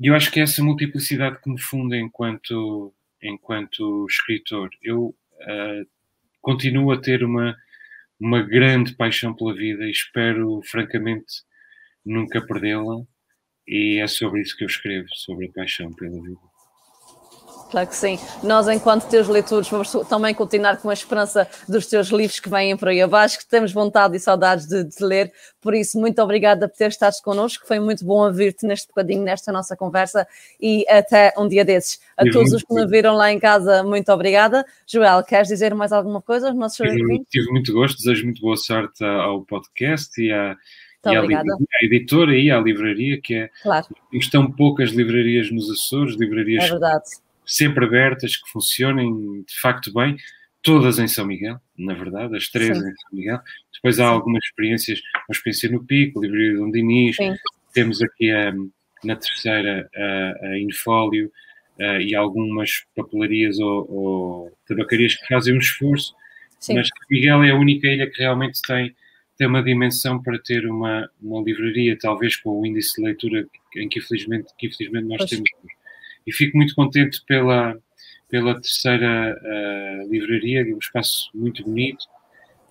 e 0.00 0.06
eu 0.06 0.14
acho 0.14 0.30
que 0.30 0.40
é 0.40 0.44
essa 0.44 0.64
multiplicidade 0.64 1.38
que 1.42 1.50
me 1.50 1.60
funda 1.60 1.94
enquanto, 1.94 2.94
enquanto 3.22 4.06
escritor. 4.08 4.70
Eu 4.82 5.14
uh, 5.42 5.86
continuo 6.40 6.90
a 6.90 6.98
ter 6.98 7.22
uma, 7.22 7.54
uma 8.18 8.42
grande 8.42 8.94
paixão 8.94 9.34
pela 9.34 9.54
vida 9.54 9.84
e 9.84 9.90
espero, 9.90 10.62
francamente, 10.64 11.42
nunca 12.04 12.40
perdê-la. 12.40 13.02
E 13.68 14.00
é 14.00 14.06
sobre 14.06 14.40
isso 14.40 14.56
que 14.56 14.64
eu 14.64 14.68
escrevo, 14.68 15.06
sobre 15.12 15.46
a 15.46 15.52
paixão 15.52 15.92
pela 15.92 16.20
vida. 16.22 16.49
Claro 17.70 17.86
que 17.86 17.94
sim. 17.94 18.18
Nós, 18.42 18.68
enquanto 18.68 19.08
teus 19.08 19.28
leitores, 19.28 19.68
vamos 19.68 19.92
também 20.08 20.34
continuar 20.34 20.76
com 20.78 20.90
a 20.90 20.92
esperança 20.92 21.48
dos 21.68 21.86
teus 21.86 22.08
livros 22.08 22.40
que 22.40 22.50
vêm 22.50 22.76
por 22.76 22.88
aí 22.88 23.00
abaixo, 23.00 23.38
que 23.38 23.46
temos 23.46 23.72
vontade 23.72 24.16
e 24.16 24.20
saudades 24.20 24.66
de, 24.66 24.82
de 24.82 25.04
ler. 25.04 25.32
Por 25.60 25.74
isso, 25.74 25.98
muito 25.98 26.20
obrigada 26.20 26.68
por 26.68 26.76
ter 26.76 26.88
estado 26.88 27.14
connosco. 27.22 27.66
Foi 27.66 27.78
muito 27.78 28.04
bom 28.04 28.26
ouvir-te 28.26 28.66
neste 28.66 28.88
bocadinho, 28.88 29.22
nesta 29.22 29.52
nossa 29.52 29.76
conversa 29.76 30.26
e 30.60 30.84
até 30.88 31.32
um 31.38 31.46
dia 31.46 31.64
desses. 31.64 32.00
A 32.16 32.26
e 32.26 32.30
todos 32.30 32.52
os 32.52 32.62
que 32.64 32.74
me 32.74 32.86
viram 32.86 33.14
lá 33.14 33.30
em 33.30 33.38
casa, 33.38 33.84
muito 33.84 34.10
obrigada. 34.10 34.64
Joel, 34.86 35.22
queres 35.22 35.46
dizer 35.46 35.72
mais 35.74 35.92
alguma 35.92 36.20
coisa 36.20 36.48
aos 36.48 36.56
nossos 36.56 36.78
tive, 36.78 37.24
tive 37.30 37.50
muito 37.52 37.72
gosto, 37.72 37.98
desejo 37.98 38.24
muito 38.24 38.40
boa 38.40 38.56
sorte 38.56 39.04
ao 39.04 39.42
podcast 39.42 40.20
e 40.20 40.32
à, 40.32 40.56
e 41.06 41.14
à, 41.14 41.20
à, 41.20 41.84
editora 41.84 42.36
e 42.36 42.50
à 42.50 42.58
livraria, 42.58 43.20
que 43.22 43.34
é. 43.34 43.50
Claro. 43.62 43.86
Estão 44.12 44.50
poucas 44.50 44.90
livrarias 44.90 45.52
nos 45.52 45.70
Açores, 45.70 46.16
livrarias. 46.16 46.64
É 46.64 46.68
verdade 46.68 47.04
sempre 47.50 47.84
abertas, 47.84 48.36
que 48.36 48.48
funcionem 48.48 49.42
de 49.42 49.60
facto 49.60 49.92
bem, 49.92 50.16
todas 50.62 51.00
em 51.00 51.08
São 51.08 51.26
Miguel, 51.26 51.58
na 51.76 51.94
verdade, 51.94 52.36
as 52.36 52.48
três 52.48 52.78
Sim. 52.78 52.84
em 52.84 52.94
São 52.94 53.10
Miguel. 53.12 53.40
Depois 53.74 53.98
há 53.98 54.06
Sim. 54.06 54.10
algumas 54.10 54.44
experiências, 54.44 55.00
uma 55.28 55.32
experiência 55.32 55.70
no 55.70 55.84
Pico, 55.84 56.20
Livraria 56.20 56.52
de 56.52 56.58
Dom 56.58 56.70
Dinis, 56.70 57.16
Sim. 57.16 57.34
temos 57.74 58.00
aqui 58.00 58.30
a, 58.30 58.52
na 59.02 59.16
terceira 59.16 59.90
a, 59.94 60.46
a 60.46 60.60
Infólio 60.60 61.30
a, 61.80 62.00
e 62.00 62.14
algumas 62.14 62.70
papelarias 62.94 63.58
ou, 63.58 63.90
ou, 63.90 64.58
tabacarias 64.68 65.16
que 65.16 65.26
fazem 65.26 65.54
um 65.54 65.58
esforço, 65.58 66.14
mas 66.72 66.86
São 66.86 67.06
Miguel 67.10 67.42
é 67.42 67.50
a 67.50 67.56
única 67.56 67.88
ilha 67.88 68.08
que 68.08 68.18
realmente 68.18 68.60
tem, 68.62 68.94
tem 69.36 69.48
uma 69.48 69.62
dimensão 69.62 70.22
para 70.22 70.38
ter 70.38 70.66
uma, 70.66 71.10
uma 71.20 71.42
livraria, 71.42 71.98
talvez 71.98 72.36
com 72.36 72.60
o 72.60 72.64
índice 72.64 72.94
de 72.96 73.06
leitura 73.08 73.44
em 73.74 73.88
que 73.88 73.98
infelizmente, 73.98 74.52
que 74.56 74.68
infelizmente 74.68 75.06
nós 75.08 75.18
pois. 75.18 75.30
temos 75.30 75.50
e 76.26 76.32
fico 76.32 76.56
muito 76.56 76.74
contente 76.74 77.22
pela, 77.26 77.76
pela 78.28 78.54
terceira 78.54 79.36
uh, 79.36 80.10
livraria, 80.10 80.62
é 80.62 80.74
um 80.74 80.78
espaço 80.78 81.30
muito 81.34 81.64
bonito, 81.64 82.04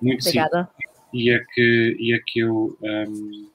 muito 0.02 0.22
Obrigada. 0.22 0.70
e 1.14 1.30
é 1.30 1.44
que, 1.54 1.98
e 2.00 2.14
é 2.14 2.20
que 2.26 2.40
eu 2.40 2.78
um, 2.82 2.88
ehm, 2.88 3.50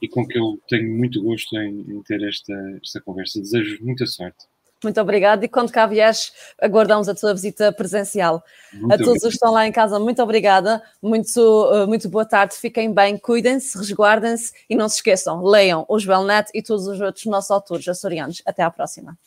e 0.00 0.08
com 0.08 0.26
que 0.26 0.38
eu 0.38 0.58
tenho 0.68 0.96
muito 0.96 1.22
gosto 1.22 1.56
em, 1.58 1.80
em 1.80 2.02
ter 2.02 2.22
esta, 2.26 2.54
esta 2.82 3.00
conversa. 3.00 3.40
Desejo 3.40 3.78
muita 3.82 4.06
sorte. 4.06 4.46
Muito 4.82 4.98
obrigada. 4.98 5.44
E 5.44 5.48
quando 5.48 5.70
cá 5.70 5.86
vieres, 5.86 6.32
aguardamos 6.58 7.06
a 7.06 7.14
tua 7.14 7.34
visita 7.34 7.70
presencial. 7.70 8.42
Muito 8.72 8.94
a 8.94 8.96
todos 8.96 9.22
os 9.22 9.28
que 9.28 9.34
estão 9.34 9.52
lá 9.52 9.66
em 9.66 9.72
casa, 9.72 9.98
muito 9.98 10.22
obrigada. 10.22 10.82
Muito, 11.02 11.70
eh, 11.74 11.86
muito 11.86 12.08
boa 12.08 12.24
tarde. 12.24 12.54
Fiquem 12.54 12.92
bem, 12.92 13.18
cuidem-se, 13.18 13.76
resguardem-se 13.76 14.54
e 14.70 14.74
não 14.74 14.88
se 14.88 14.96
esqueçam, 14.96 15.44
leiam 15.44 15.84
o 15.86 15.98
Joel 15.98 16.24
Net 16.24 16.50
e 16.54 16.62
todos 16.62 16.86
os 16.86 16.98
outros 16.98 17.26
nossos 17.26 17.50
autores 17.50 17.86
açorianos. 17.86 18.42
Até 18.46 18.62
à 18.62 18.70
próxima. 18.70 19.18